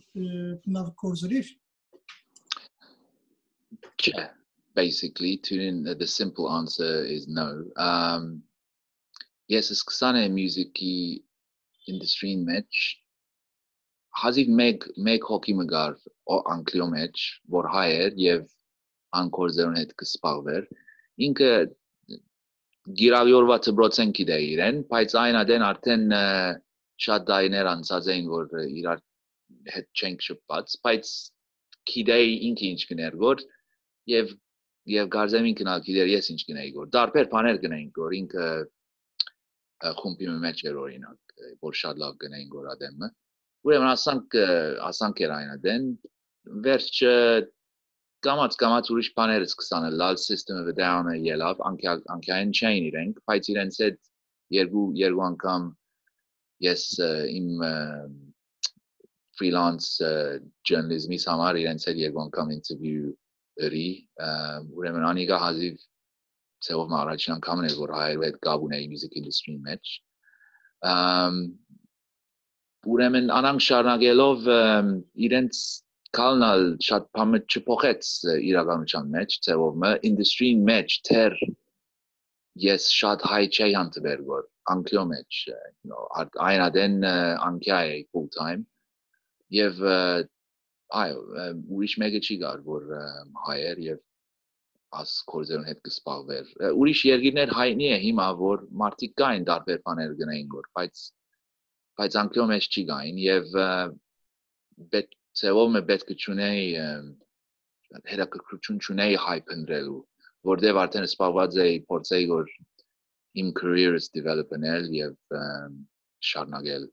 բնավ 0.65 0.91
կորզրիր 1.03 1.53
Չէ 3.97 4.27
basically 4.77 5.39
tuning 5.39 5.83
the 5.85 6.07
simple 6.07 6.53
answer 6.53 7.05
is 7.05 7.27
no. 7.27 7.49
Um 7.81 8.43
yes 9.49 9.71
սկսան 9.73 10.19
է 10.21 10.25
մյուզիկի 10.37 10.97
industry-ին 11.93 12.43
մեջ 12.51 12.83
հազիվ 14.21 14.53
մեկ 14.61 14.87
մեկ 15.09 15.27
հոգի 15.31 15.55
մգար 15.61 15.97
անգլիո 16.37 16.87
մեջ, 16.93 17.25
որ 17.57 17.69
հայ 17.73 17.89
էր 18.05 18.21
եւ 18.23 18.45
անկորձերուն 19.21 19.81
հետ 19.81 19.93
կսպաղվեր։ 20.03 20.69
Ինքը 21.27 21.51
գիրավյորված 23.01 23.69
դպրոցեն 23.71 24.15
գիտե 24.19 24.39
իրեն, 24.47 24.81
բայց 24.91 25.15
այն 25.23 25.39
ադեն 25.43 25.67
արդեն 25.69 26.05
շատ 27.05 27.27
դայներ 27.31 27.69
անցած 27.73 28.09
էին, 28.15 28.29
որ 28.33 28.55
իրար 28.67 29.03
հետ 29.75 29.89
չենք 30.01 30.25
շփված, 30.27 30.77
բայց 30.87 31.13
գիտեի 31.91 32.33
ինքը 32.49 32.67
ինչ 32.73 32.81
կներ 32.91 33.19
գոր 33.23 33.45
եւ 34.13 34.33
եւ 34.87 35.09
գարձեմին 35.17 35.57
կնալ 35.61 35.85
գիտեր 35.87 36.11
ես 36.13 36.31
ինչ 36.33 36.41
կնեի 36.49 36.73
գոր։ 36.77 36.91
Դարբեր 36.97 37.29
բաներ 37.33 37.57
կնեին 37.63 37.89
գոր 37.97 38.17
ինքը 38.17 38.49
խումբի 40.01 40.29
մեջ 40.47 40.63
էր 40.71 40.77
օրինակ, 40.83 41.35
որ 41.67 41.79
շատ 41.83 42.03
լավ 42.03 42.19
կնեին 42.23 42.53
գոր 42.55 42.69
ադեմը։ 42.75 43.09
Ուրեմն 43.67 43.91
ասանք 43.91 44.37
ասանք 44.87 45.23
էր 45.27 45.33
այն 45.37 45.51
ադեն 45.57 45.89
վերջը 46.67 47.15
կամած 48.27 48.59
կամած 48.63 48.91
ուրիշ 48.95 49.09
բաներ 49.19 49.47
սկսան 49.47 49.89
լալ 50.01 50.21
սիստեմը 50.23 50.75
down-ը 50.79 51.17
ելավ 51.27 51.65
անկյային 51.71 52.55
չէին 52.59 52.87
իրենք 52.91 53.19
բայց 53.31 53.51
իրենց 53.53 53.81
հետ 53.83 53.99
երկու 54.57 54.87
երկու 55.01 55.25
անգամ 55.27 55.67
ես 56.65 56.83
իմ 57.01 57.49
freelance 59.37 60.01
journalism-ից 60.69 61.27
համար 61.29 61.61
իրենց 61.63 61.89
հետ 61.91 62.01
երկու 62.03 62.23
անգամ 62.27 62.53
interview 62.57 63.11
ըրի 63.67 63.89
ուրեմն 64.77 65.07
անիգա 65.11 65.39
հազիվ 65.43 65.77
ծեով 66.67 66.95
առաջին 67.01 67.35
անգամն 67.37 67.69
էր 67.69 67.77
որ 67.83 67.93
հայերու 67.99 68.27
հետ 68.27 68.39
գավ 68.47 68.67
ունեի 68.69 68.89
music 68.93 69.17
industry-ի 69.21 69.59
մեջ 69.67 69.93
ուրեմն 72.95 73.31
անանք 73.37 73.65
շարունակելով 73.67 74.49
իրենց 75.29 75.63
կալնալ 76.17 76.67
շատ 76.89 77.09
բամը 77.17 77.41
չփոխեց 77.53 78.11
իրականության 78.51 79.09
մեջ 79.17 79.39
ծևովը 79.47 79.93
industry-ին 80.11 80.63
մեջ 80.71 80.99
թեր 81.09 81.39
ես 82.67 82.89
շատ 82.97 83.27
հայ 83.33 83.43
չէի 83.53 83.75
անտվեր 83.83 84.23
որ 84.31 84.47
անկյո 84.75 85.05
մեջ 85.13 85.41
you 85.51 85.91
know 85.91 86.07
այն 86.49 86.65
ադեն 86.67 86.97
անկյա 87.11 87.81
է 87.93 88.01
full 88.13 88.29
time 88.39 88.65
եւ 89.57 89.83
այո 91.03 91.21
ուրիշ 91.77 91.97
մեկը 92.03 92.23
չի 92.27 92.37
գար 92.43 92.65
որ 92.71 92.91
հայ 93.47 93.59
էր 93.71 93.83
եւ 93.87 94.03
աս 95.01 95.13
կորզերուն 95.31 95.69
հետ 95.69 95.81
կսպաղվեր 95.87 96.51
ուրիշ 96.81 97.01
երկիրներ 97.11 97.53
հայտնի 97.59 97.89
է 97.93 98.01
հիմա 98.07 98.27
որ 98.41 98.65
մարդիկ 98.83 99.15
կային 99.23 99.47
տարբեր 99.51 99.81
բաներ 99.89 100.17
գնային 100.21 100.51
որ 100.57 100.69
բայց 100.79 101.05
բայց 102.01 102.19
անկյո 102.23 102.47
մեջ 102.53 102.69
չի 102.73 102.85
գային 102.91 103.21
եւ 103.25 103.57
պետք 104.95 105.17
ծևով 105.41 105.73
մե 105.77 105.83
պետք 105.91 106.13
է 106.13 106.19
ճունեի 106.27 106.67
հետաքրքրություն 108.13 108.81
ճունեի 108.87 109.19
hype 109.27 109.53
ընդրելու 109.57 110.01
որտեվ 110.51 110.81
արդեն 110.83 111.09
սպառված 111.11 111.59
էի 111.67 111.77
փորձեի 111.91 112.27
որ 112.33 112.51
իմ 113.43 113.53
career-ս 113.61 114.11
develop-նել 114.17 114.89
եւ 114.97 115.37
շարունակել 116.31 116.87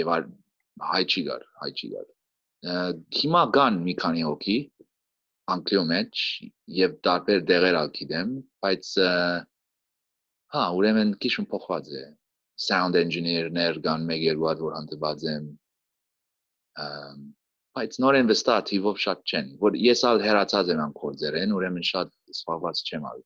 եւ 0.00 0.12
հայ 0.90 1.02
չի 1.04 1.24
գար 1.28 1.46
հայ 1.62 1.70
չի 1.80 1.90
գար 1.94 2.06
հիմա 3.20 3.42
կան 3.56 3.80
մի 3.88 3.94
քանի 4.04 4.24
հոգի 4.28 4.58
անգլիո 5.54 5.82
մեջ 5.90 6.24
եւ 6.80 6.96
տարբեր 7.08 7.44
դեղեր 7.50 7.78
ալ 7.80 7.92
գիտեմ 7.98 8.32
բայց 8.64 8.92
հա 10.54 10.64
ուրեմն 10.78 11.12
քիչ 11.24 11.34
փոխված 11.54 11.90
է 12.02 12.06
sound 12.68 12.98
engineer-ներ 13.00 13.82
կան 13.86 14.06
մեկ 14.12 14.24
երկու 14.28 14.48
հատ 14.50 14.64
որ 14.66 14.78
հանդիպած 14.78 15.26
եմ 15.34 15.50
բայց 17.78 17.96
նորեն 18.02 18.30
վստահ 18.30 18.60
թիվով 18.68 18.96
շատ 19.04 19.20
չեն, 19.30 19.50
որ 19.62 19.76
ես 19.80 20.00
ալ 20.10 20.22
հերացած 20.24 20.70
եմ 20.74 20.80
անկորձերեն, 20.84 21.52
ուրեմն 21.58 21.84
շատ 21.90 22.08
սպառված 22.34 22.82
չեմ 22.88 23.06
ալ։ 23.10 23.20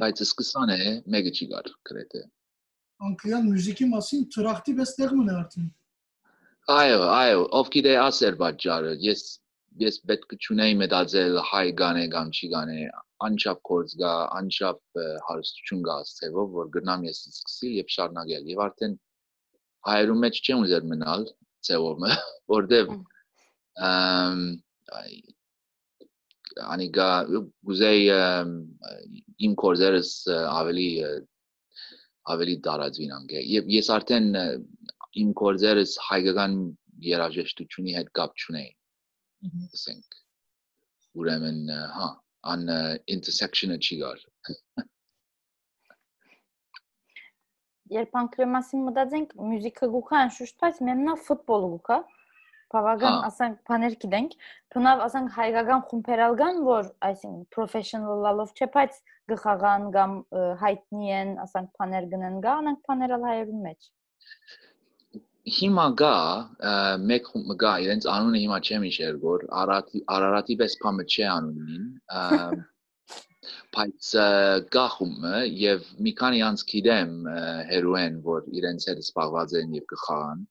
Բայց 0.00 0.20
սկսան 0.24 0.72
է, 0.74 0.80
մեկը 1.14 1.32
չի 1.34 1.46
գար 1.52 1.70
գրեթե։ 1.90 2.20
Անկլիան 3.04 3.48
մյուզիկի 3.50 3.86
մասին 3.92 4.26
ծրախտի 4.34 4.74
պես 4.80 4.92
տեղ 4.98 5.14
մնա 5.20 5.38
արդեն։ 5.44 5.70
Այո, 6.74 7.00
այո, 7.14 7.40
ով 7.60 7.70
գիտե 7.74 7.94
ասեր 8.04 8.36
բաճարը, 8.40 8.92
ես 9.04 9.24
ես 9.82 9.96
պետք 10.08 10.34
է 10.34 10.36
ճունեի 10.46 10.74
մտածել 10.80 11.38
հայ 11.50 11.64
գանե 11.80 12.04
կամ 12.14 12.28
չի 12.38 12.48
գանե, 12.52 12.76
անչափ 13.26 13.62
կորձ 13.68 13.94
գա, 14.02 14.12
անչափ 14.38 15.00
հարստություն 15.28 15.80
գա 15.88 15.96
ասցեվով, 16.04 16.52
որ 16.58 16.70
գնամ 16.76 17.06
ես 17.08 17.22
սկսի 17.32 17.70
եւ 17.80 17.90
շարունակել 17.94 18.50
եւ 18.52 18.62
արդեն 18.66 18.94
հայերու 19.88 20.18
մեջ 20.24 20.40
չեմ 20.44 20.62
ուզեր 20.64 20.86
մնալ, 20.92 21.26
ծևով, 21.68 22.06
որտեվ 22.54 22.92
ըմ 23.90 24.44
անիգա 26.62 27.08
գուզեի 27.68 28.04
իմ 29.46 29.54
կորզերս 29.62 30.10
ավելի 30.34 30.88
ավելի 32.34 32.56
դարածվին 32.66 33.14
անգե 33.18 33.44
եւ 33.54 33.70
ես 33.74 33.90
արդեն 33.96 34.28
իմ 35.22 35.32
կորզերս 35.40 35.94
հայկական 36.08 36.56
երաժշտությունի 37.10 37.96
հետ 37.98 38.10
կապ 38.18 38.44
չունեի 38.44 38.70
ասենք 39.66 40.18
ուրեմն 41.20 41.60
հա 41.98 42.10
an 42.54 42.66
intersection-ը 43.16 43.78
չի 43.80 44.00
գար 44.02 44.24
երբ 47.94 48.18
անկրեմասին 48.20 48.84
մտածենք 48.88 49.34
մյուզիկը 49.50 49.88
գուքա 49.94 50.20
անշուշտ 50.26 50.60
բայց 50.64 50.80
մեմնա 50.88 51.14
ֆուտբոլը 51.28 51.68
գուքա 51.74 51.98
բավական 52.74 53.16
ասենք 53.28 53.58
բաներ 53.70 53.96
գիտենք 54.04 54.36
բնավ 54.74 55.02
ասենք 55.06 55.34
հայկական 55.38 55.84
խումբերալգան 55.90 56.60
որ 56.68 56.90
այսինքն 57.08 57.46
professional-ալով 57.56 58.54
չէ 58.58 58.70
բայց 58.76 59.00
գխաղան 59.32 59.88
կամ 59.96 60.18
հայտնի 60.64 61.14
են 61.20 61.32
ասենք 61.46 61.72
բաներ 61.80 62.10
գնեն 62.14 62.42
գա 62.44 62.58
անենք 62.64 62.84
բաներալ 62.90 63.26
հայերուն 63.30 63.64
մեջ 63.68 63.90
հիմա 65.54 65.86
գա 66.00 66.18
մեկ 67.08 67.26
գա 67.62 67.72
իրենց 67.86 68.06
անունը 68.12 68.38
հիմա 68.44 68.60
չեմ 68.68 68.86
իշեր 68.90 69.18
որ 69.24 69.42
արարատի 69.62 70.04
արարատի 70.18 70.56
պես 70.60 70.76
բամը 70.84 71.04
չէ 71.14 71.26
անունին 71.32 72.62
բայց 73.76 74.10
գախումը 74.76 75.42
եւ 75.62 75.88
մի 76.06 76.12
քանի 76.20 76.40
անց 76.48 76.64
գիտեմ 76.70 77.12
հերոեն 77.70 78.20
որ 78.28 78.48
իրենց 78.60 78.88
հետ 78.90 79.02
սպառված 79.04 79.56
են 79.60 79.74
եւ 79.78 79.88
կխաղան 79.92 80.46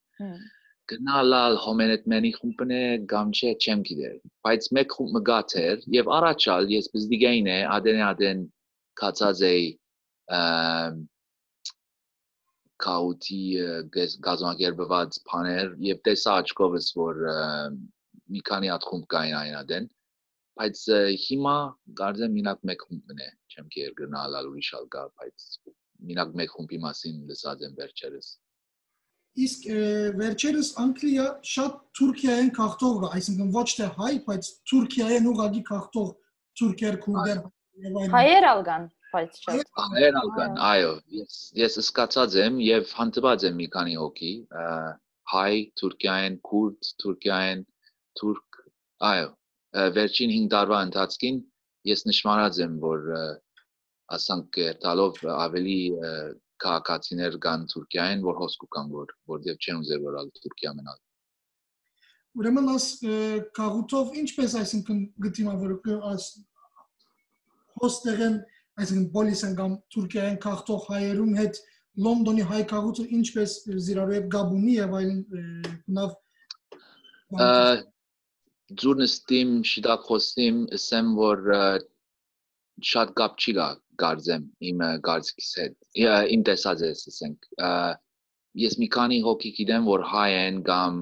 գնալալ 0.91 1.55
հոմենետմենի 1.63 2.31
խումբն 2.37 2.71
է 2.75 2.83
կամ 3.11 3.31
չէ 3.37 3.51
չեմ 3.63 3.83
գիտեր 3.89 4.17
բայց 4.47 4.67
մեկ 4.77 4.95
խումբ 4.97 5.19
գաթեր 5.29 5.85
եւ 5.95 6.11
առաջալ 6.17 6.69
ես 6.73 6.89
բզդիգային 6.95 7.49
է 7.53 7.57
ադեն 7.75 8.01
ադեն 8.09 8.43
կացած 9.01 9.43
էի 9.49 9.65
կաուտի 12.83 13.41
գազոնագերբված 14.27 15.19
բաներ 15.31 15.73
եւ 15.87 16.03
տեսա 16.09 16.37
աչքովս 16.43 16.91
որ 16.99 17.23
մի 18.33 18.41
քանի 18.51 18.71
հատ 18.73 18.87
խումբ 18.91 19.09
կային 19.15 19.39
այն 19.39 19.57
ադեն 19.63 19.89
բայց 20.59 20.85
հիմա 21.25 21.57
գարձեմ 21.99 22.35
մինակ 22.39 22.65
մեկ 22.69 22.87
խումբն 22.89 23.23
է 23.27 23.29
չեմ 23.53 23.73
կեր 23.75 23.93
գնալ 24.03 24.39
ուրիշ 24.51 24.69
ալ 24.79 24.87
գա 24.95 25.05
բայց 25.21 25.47
մինակ 26.11 26.39
մեկ 26.41 26.55
խումբի 26.57 26.79
մասին 26.87 27.21
լսած 27.31 27.67
եմ 27.69 27.77
վերջերս 27.79 28.27
իսկ 29.43 29.63
վերջերս 30.19 30.67
Անգլիա 30.83 31.27
շատ 31.49 31.77
Թուրքիայեն 31.97 32.51
քաղտող, 32.57 33.05
այսինքն 33.17 33.53
ոչ 33.55 33.69
թե 33.79 33.87
հայ, 33.97 34.11
բայց 34.27 34.49
Թուրքիայեն 34.69 35.29
ուղագի 35.33 35.63
քաղտող 35.69 36.11
թուրքեր, 36.59 36.97
քուրդեր 37.03 37.39
եւ 37.83 37.95
այլն։ 37.99 38.11
Հայեր 38.13 38.47
ալգան, 38.49 38.83
բայց 39.13 39.39
շատ։ 39.43 39.71
Հայեր 39.83 40.17
ալգան, 40.21 40.57
այո, 40.69 40.91
ես 41.19 41.37
ես 41.59 41.77
սկացած 41.83 42.35
եմ 42.43 42.59
եւ 42.63 42.91
հանդիպած 42.99 43.45
եմ 43.49 43.57
մի 43.61 43.67
քանի 43.75 43.95
հոգի, 44.01 44.33
հայ, 45.33 45.53
Թուրքիայեն, 45.81 46.37
քուրդ, 46.49 46.91
Թուրքիայեն, 47.03 47.63
թուրք, 48.21 48.61
այո, 49.09 49.27
վերջին 49.97 50.35
5 50.37 50.51
տարվա 50.53 50.81
ընթացքում 50.89 51.39
ես 51.89 52.05
նշмарած 52.09 52.61
եմ, 52.67 52.77
որ 52.83 53.09
ասանք 54.13 54.59
երթալով 54.61 55.21
ավելի 55.33 55.79
քաղաքացիներ 56.63 57.37
կան 57.43 57.65
Թուրքիայեն, 57.73 58.23
որ 58.27 58.39
հոսք 58.43 58.65
կան, 58.75 58.93
որ 58.93 59.13
որտեղ 59.33 59.57
չեն 59.59 59.81
ուզեր 59.83 60.01
որ 60.03 60.17
ալ 60.21 60.31
Թուրքիա 60.39 60.73
մնալ։ 60.79 60.99
Ուրեմն 62.33 62.69
աս 62.73 62.87
քաղուտով 63.57 64.15
ինչպես 64.23 64.55
այսինքն 64.63 65.01
գտիմավոր 65.25 65.73
աս 66.13 66.27
հոստերեն 67.83 68.37
այսինքն 68.83 69.09
պոլիսեն 69.13 69.55
կամ 69.59 69.77
Թուրքիայեն 69.93 70.39
քաղտող 70.45 70.85
հայերուն 70.93 71.33
հետ 71.39 71.59
Լոնդոնի 72.03 72.45
հայ 72.49 72.61
քաղուտը 72.71 73.03
ինչպես 73.19 73.51
զիրարու 73.85 74.15
հետ 74.17 74.29
գաբունի 74.33 74.75
եւ 74.79 74.95
այլն 74.99 75.19
նավ 75.97 76.15
ջուրնստիմ 78.81 79.51
շիդակոսիմ 79.69 80.63
ասեմ 80.79 81.11
որ 81.19 81.43
շատ 82.93 83.13
կապ 83.19 83.37
չի 83.45 83.53
գա 83.59 83.67
գարձեմ 84.01 84.45
իմ 84.69 84.83
գարձքիս 85.07 85.49
հետ 85.59 85.75
իմ 86.35 86.45
տեսած 86.49 86.83
ես 86.87 87.03
ասենք 87.11 87.47
ես 88.63 88.77
մի 88.81 88.87
քանի 88.93 89.19
հոգի 89.25 89.51
գիտեմ, 89.59 89.87
որ 89.89 90.03
հայ 90.13 90.29
են 90.39 90.59
կամ 90.67 90.99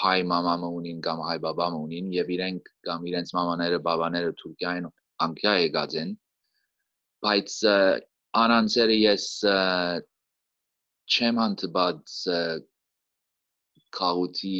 հայ 0.00 0.18
մամամը 0.30 0.68
ունին 0.78 0.98
կամ 1.04 1.22
հայ 1.28 1.36
բաբամը 1.44 1.78
ունին 1.86 2.10
եւ 2.14 2.32
իրենք 2.34 2.68
կամ 2.88 3.06
իրենց 3.10 3.32
մամաները, 3.36 3.78
բաբաները 3.86 4.34
Թուրքիայեն 4.40 4.90
անկյա 5.24 5.54
եկած 5.64 5.96
են 6.02 6.12
բայց 7.24 7.56
անանցերը 8.44 8.98
ես 9.00 9.26
չեմ 11.14 11.40
հանդիպած 11.42 12.14
քաղուտի 13.98 14.58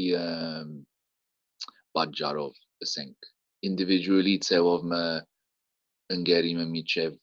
պատճառով 1.99 2.59
ասենք 2.87 3.31
individually 3.69 4.37
ծևով 4.49 4.89
մը 4.93 5.05
ընկերիմը 6.13 6.65
միջև 6.71 7.15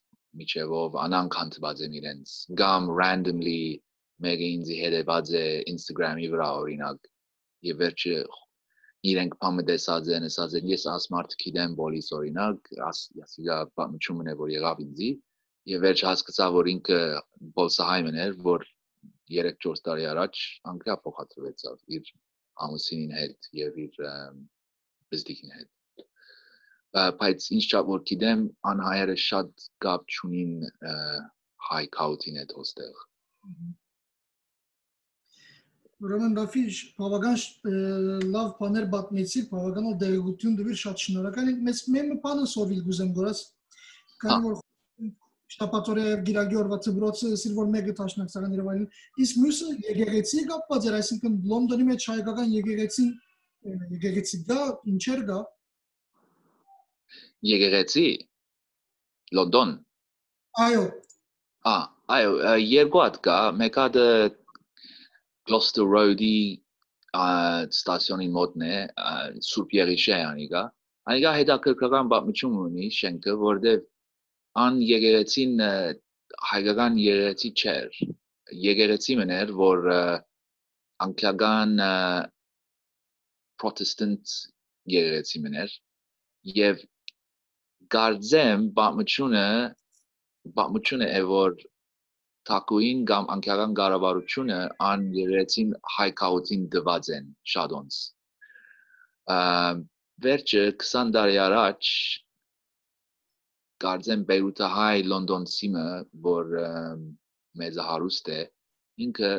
միջևով 0.42 0.96
անանք 1.06 1.36
հանդիպած 1.38 1.82
եմ 1.86 1.96
իրենց 2.00 2.36
կամ 2.62 2.88
randomly 3.00 3.62
մեկը 4.26 4.48
ինձ 4.58 4.72
հետևած 4.82 5.34
է 5.42 5.44
Instagram-ի 5.74 6.30
վրա 6.34 6.48
օրինակ 6.62 7.10
եւ 7.70 7.82
վերջը 7.82 8.16
իրենք 9.12 9.36
բամը 9.42 9.66
դեսած 9.70 10.10
են, 10.16 10.26
ասած 10.30 10.56
են 10.60 10.72
ես 10.72 10.86
աս 10.94 11.08
մարդ 11.14 11.36
գիտեմ 11.44 11.76
բոլիս 11.82 12.10
օրինակ, 12.18 12.72
աս 12.90 13.00
ասիգա 13.26 13.58
պատմությունն 13.80 14.32
է 14.32 14.36
որ 14.42 14.54
եղավ 14.56 14.84
ինձի 14.86 15.10
եւ 15.74 15.86
վերջ 15.86 16.04
հասկացա 16.10 16.48
որ 16.58 16.72
ինքը 16.76 17.00
բոլսահայմն 17.58 18.22
էր, 18.26 18.38
որ 18.46 18.68
3-4 19.32 19.84
տարի 19.88 20.08
առաջ 20.14 20.42
անգլիա 20.74 20.98
փոխադրվեցավ 21.06 21.98
իր 21.98 22.14
ամուսինին 22.66 23.14
հետ 23.20 23.52
եւ 23.62 23.80
իր 23.86 24.02
բիզնեսին 25.12 25.56
հետ 25.58 25.70
բայց 26.96 27.46
ինչ 27.58 27.64
չափ 27.72 27.92
որ 27.92 28.02
գիտեմ 28.12 28.42
անհայերը 28.72 29.18
շատ 29.26 29.68
գապ 29.86 30.16
չունին 30.16 30.56
հայ 31.68 31.84
քաութին 31.98 32.42
հետ 32.42 32.58
ոստեղ 32.58 33.06
Ուրեմն 36.02 36.34
Ռաֆիջ 36.40 36.78
բավական 36.98 37.42
լավ 38.34 38.52
բաներ 38.58 38.86
պատմեցի, 38.94 39.42
բավականալ 39.52 39.98
դերգություն 40.02 40.56
դուր 40.58 40.72
շատ 40.82 41.04
շնորհակալ 41.06 41.52
եմ։ 41.52 41.60
Մեծ 41.68 41.82
մեմը 41.96 42.18
բանը 42.24 42.48
սովիլ 42.54 42.80
գուզեմ 42.88 43.12
գորած։ 43.20 43.42
Քանի 44.24 44.48
որ 44.48 44.56
շտապատորը 45.52 46.04
գիրագի 46.26 46.58
օրվա 46.62 46.78
ծբրոցը 46.86 47.30
սիր 47.42 47.56
որ 47.58 47.72
մեկը 47.76 47.94
տաշնակցական 48.00 48.54
Երևանին 48.56 48.86
իսկ 49.26 49.40
մյուսը 49.42 49.72
եկեղեցի 49.88 50.44
կապված 50.52 50.88
էր 50.90 50.98
այսինքն 51.00 51.34
Լոնդոնի 51.52 51.88
մեջ 51.90 52.06
հայկական 52.12 52.54
եկեղեցին 52.56 53.10
եկեղեցի 53.96 54.40
գա 54.48 54.62
ինչեր 54.94 55.26
գա 55.32 55.40
եկեղեցի 57.50 58.08
Լոնդոն 59.38 59.72
այո 60.66 60.84
Ա 61.72 61.76
այո 62.18 62.56
երկու 62.66 63.04
հատ 63.06 63.18
կա 63.28 63.38
մեկը 63.62 63.86
Gloucester 65.50 65.86
Road-ի 65.90 66.36
ստացիոնի 67.12 68.28
մոտն 68.36 68.66
է 68.68 68.76
Սուրբ 69.48 69.74
Եղիշե 69.78 70.20
անիգա 70.28 70.62
անիգա 71.12 71.32
հետաքրքրական 71.38 72.12
պատմություն 72.14 72.58
ունի 72.66 72.90
շենքը 72.98 73.36
որտեղ 73.42 73.82
ան 74.66 74.80
եկեղեցին 74.90 75.64
հայկական 76.52 77.00
եկեղեցի 77.02 77.52
չէր 77.62 78.00
եկեղեցի 78.68 79.18
մներ 79.22 79.54
որ 79.62 79.90
անկական 81.08 81.76
protestant 83.64 84.38
եկեղեցի 84.96 85.44
մներ 85.48 85.76
եւ 86.62 86.86
գարձեմ 87.92 88.66
պատմությունը 88.78 89.46
պատմությունը 90.58 91.08
է 91.18 91.22
որ 91.30 91.56
Թակուին 92.50 93.02
կամ 93.10 93.28
անկեղական 93.36 93.74
կառավարությունը 93.78 94.60
ան 94.90 95.04
երեցին 95.18 95.74
հայկաուտին 95.96 96.64
դված 96.76 97.10
են 97.18 97.28
շադոնց։ 97.54 97.98
Վերջը 100.26 100.64
20 100.84 101.12
տարի 101.18 101.38
առաջ 101.46 101.92
գարձեն 103.86 104.26
Բեյրութը 104.32 104.70
հայ 104.78 104.98
Լոնդոնցիմը, 105.12 105.86
որ 106.26 106.58
մեծ 107.62 107.80
հարուստ 107.90 108.32
է, 108.38 108.42
ինքը 109.06 109.32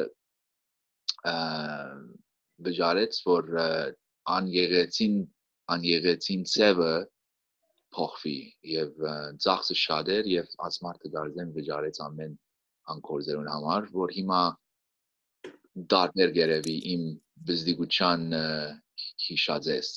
վճարեց, 2.69 3.21
որ 3.33 3.51
ան 4.37 4.53
եղեցին 4.55 5.19
ան 5.73 5.85
եղեցին 5.89 6.47
ծևը 6.55 6.95
փոխվի 7.97 8.37
եւ 8.73 9.03
ծախսը 9.45 9.77
շատ 9.83 10.11
էր 10.17 10.31
եւ 10.33 10.55
ասմարտը 10.69 11.11
գարձեն 11.17 11.53
վճարեց 11.57 12.01
ամեն 12.07 12.39
անկորձերուն 12.95 13.51
համար, 13.55 13.91
որ 13.97 14.15
հիմա 14.19 14.41
դարբեր 15.93 16.33
գերեվի 16.39 16.77
իմ 16.95 17.05
բզդիգության 17.49 18.25
հիշածես։ 19.27 19.93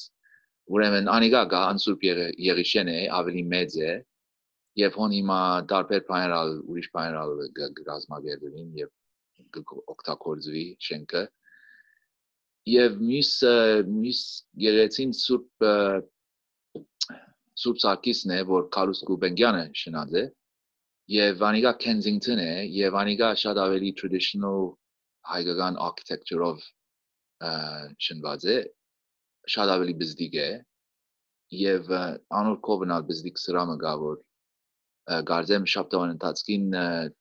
Ուրեմն 0.76 1.10
անիգա 1.14 1.42
գա 1.54 1.62
անսուրբ 1.72 2.06
եղիշեն 2.50 2.92
է, 2.96 3.00
ավելի 3.20 3.44
մեծ 3.54 3.80
է, 3.86 3.96
եւ 4.80 4.98
հոն 5.00 5.16
հիմա 5.16 5.40
դարբեր 5.72 6.06
բաներալ 6.10 6.54
ուրիշ 6.72 6.88
բաներալ 6.96 7.34
գազմագերվին 7.90 8.72
եւ 8.82 8.90
օգտագործվի 9.94 10.64
շենքը 10.88 11.22
եւ 12.72 12.98
միս 13.12 13.32
միս 13.94 14.22
գերեցին 14.64 15.14
սուրբ 15.22 15.68
սուրբ 17.64 17.82
Սարգիսն 17.84 18.34
է 18.36 18.40
որ 18.50 18.66
Կարուս 18.76 19.04
Գուբենգյանը 19.10 19.66
շնաձ 19.82 20.18
է 20.22 20.26
Եվ 21.14 21.44
անիգա 21.48 21.72
Kensington 21.82 22.40
է 22.42 22.52
եւ 22.76 22.96
անիգա 23.02 23.28
շատ 23.42 23.60
ավելի 23.64 23.92
traditional 24.00 24.64
հայկական 25.32 25.78
architecture-ով 25.88 26.64
շնված 28.06 28.48
է 28.54 28.58
շատ 29.56 29.74
ավելի 29.76 29.96
բզդիկ 30.02 30.38
է 30.46 30.50
եւ 31.62 31.92
անոր 32.40 32.58
կողմնալ 32.68 33.06
բզդիկ 33.10 33.42
սրամը 33.44 33.78
գա 33.86 33.94
որ 34.04 34.18
գարձեմ 35.30 35.70
շաբթավան 35.76 36.14
ընթացքին 36.16 36.68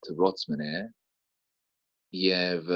դրոց 0.08 0.46
մնե 0.52 0.72
եւ 2.24 2.72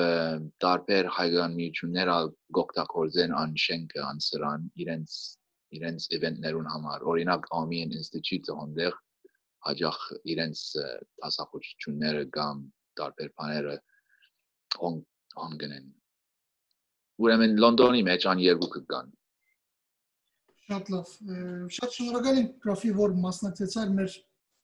տարբեր 0.65 1.11
հայկական 1.17 1.59
միություններ 1.63 2.13
գոկտակորձեն 2.59 3.37
ան 3.41 3.55
շենքը 3.65 4.05
ան 4.11 4.25
սրան 4.29 4.71
իրենց 4.85 5.17
իրենց 5.77 6.09
event-ներուն 6.17 6.71
համար 6.73 7.05
օրինակ 7.13 7.47
Armenian 7.59 7.93
Institute-ը 7.99 8.57
հոնդեղ 8.61 8.97
հաջող 9.69 9.99
իրենց 10.33 10.63
տասախոչությունները 11.21 12.25
կամ 12.39 12.65
տարբեր 13.01 13.31
բաները 13.41 13.77
անգնեն։ 14.89 15.87
Ուրեմն 17.19 17.55
Լոնդոնի 17.63 18.03
մեջ 18.09 18.27
ան 18.33 18.43
երկուքը 18.47 18.83
կան։ 18.93 19.13
Շատ 20.69 20.91
լավ։ 20.95 21.13
Շատ 21.79 21.95
շնորհակալ 21.99 22.41
եմ 22.43 22.49
գրաֆի 22.65 22.91
որ 22.99 23.15
մասնակցեցար 23.27 23.95
մեր 23.99 24.19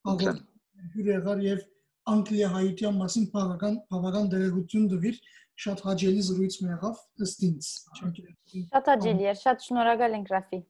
հաղորդման 0.09 1.47
եւ 1.49 1.63
Անգլիա 2.05 2.49
հայության 2.53 2.97
մասին 3.01 3.27
բավական 3.33 3.77
բավական 3.93 4.27
դերակցություն 4.35 4.89
դվիր 4.93 5.21
շատ 5.65 5.83
հաջելի 5.87 6.25
զրույց 6.27 6.57
մի 6.61 6.69
եղավ 6.75 6.99
ըստ 7.25 7.45
ինձ։ 7.49 7.69
Շատ 8.01 8.91
հաջելի 8.91 9.29
էր, 9.31 9.39
շատ 9.41 9.65
շնորհակալ 9.69 10.17
ենք 10.19 10.33
Ռաֆի։ 10.35 10.61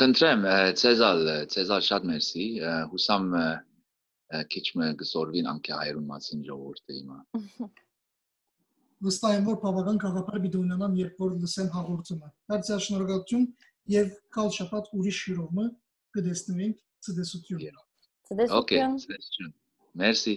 Խնդրեմ, 0.00 0.46
Ցեզալ, 0.80 1.22
Ցեզալ 1.52 1.86
շատ 1.88 2.08
մերսի։ 2.10 2.46
Հուսամ 2.92 3.26
քիչ 4.52 4.64
մը 4.80 4.88
գսորվին 5.02 5.48
անկե 5.52 5.72
հայրուն 5.76 6.06
մասին 6.08 6.44
ժողովուրդը 6.48 6.98
հիմա։ 6.98 7.18
Վստահ 9.02 9.34
եմ, 9.36 9.46
որ 9.50 9.56
բավական 9.64 9.96
գաղափար 10.02 10.40
պիտի 10.44 10.58
ունենամ, 10.62 10.92
երբ 11.00 11.22
որ 11.22 11.32
լսեմ 11.42 11.70
հաղորդումը։ 11.74 12.28
Հարցիա 12.52 12.76
շնորհակալություն 12.86 13.46
եւ 13.92 14.12
կալ 14.36 14.52
շաբաթ 14.56 14.90
ուրիշ 14.98 15.20
հյուրովը 15.26 15.64
կդեսնվենք 16.16 16.76
ցտեսություն։ 17.06 17.80
Ցտեսություն։ 18.30 18.58
Okay, 18.62 18.84
ցտեսություն։ 19.02 19.54
Մերսի։ 20.02 20.36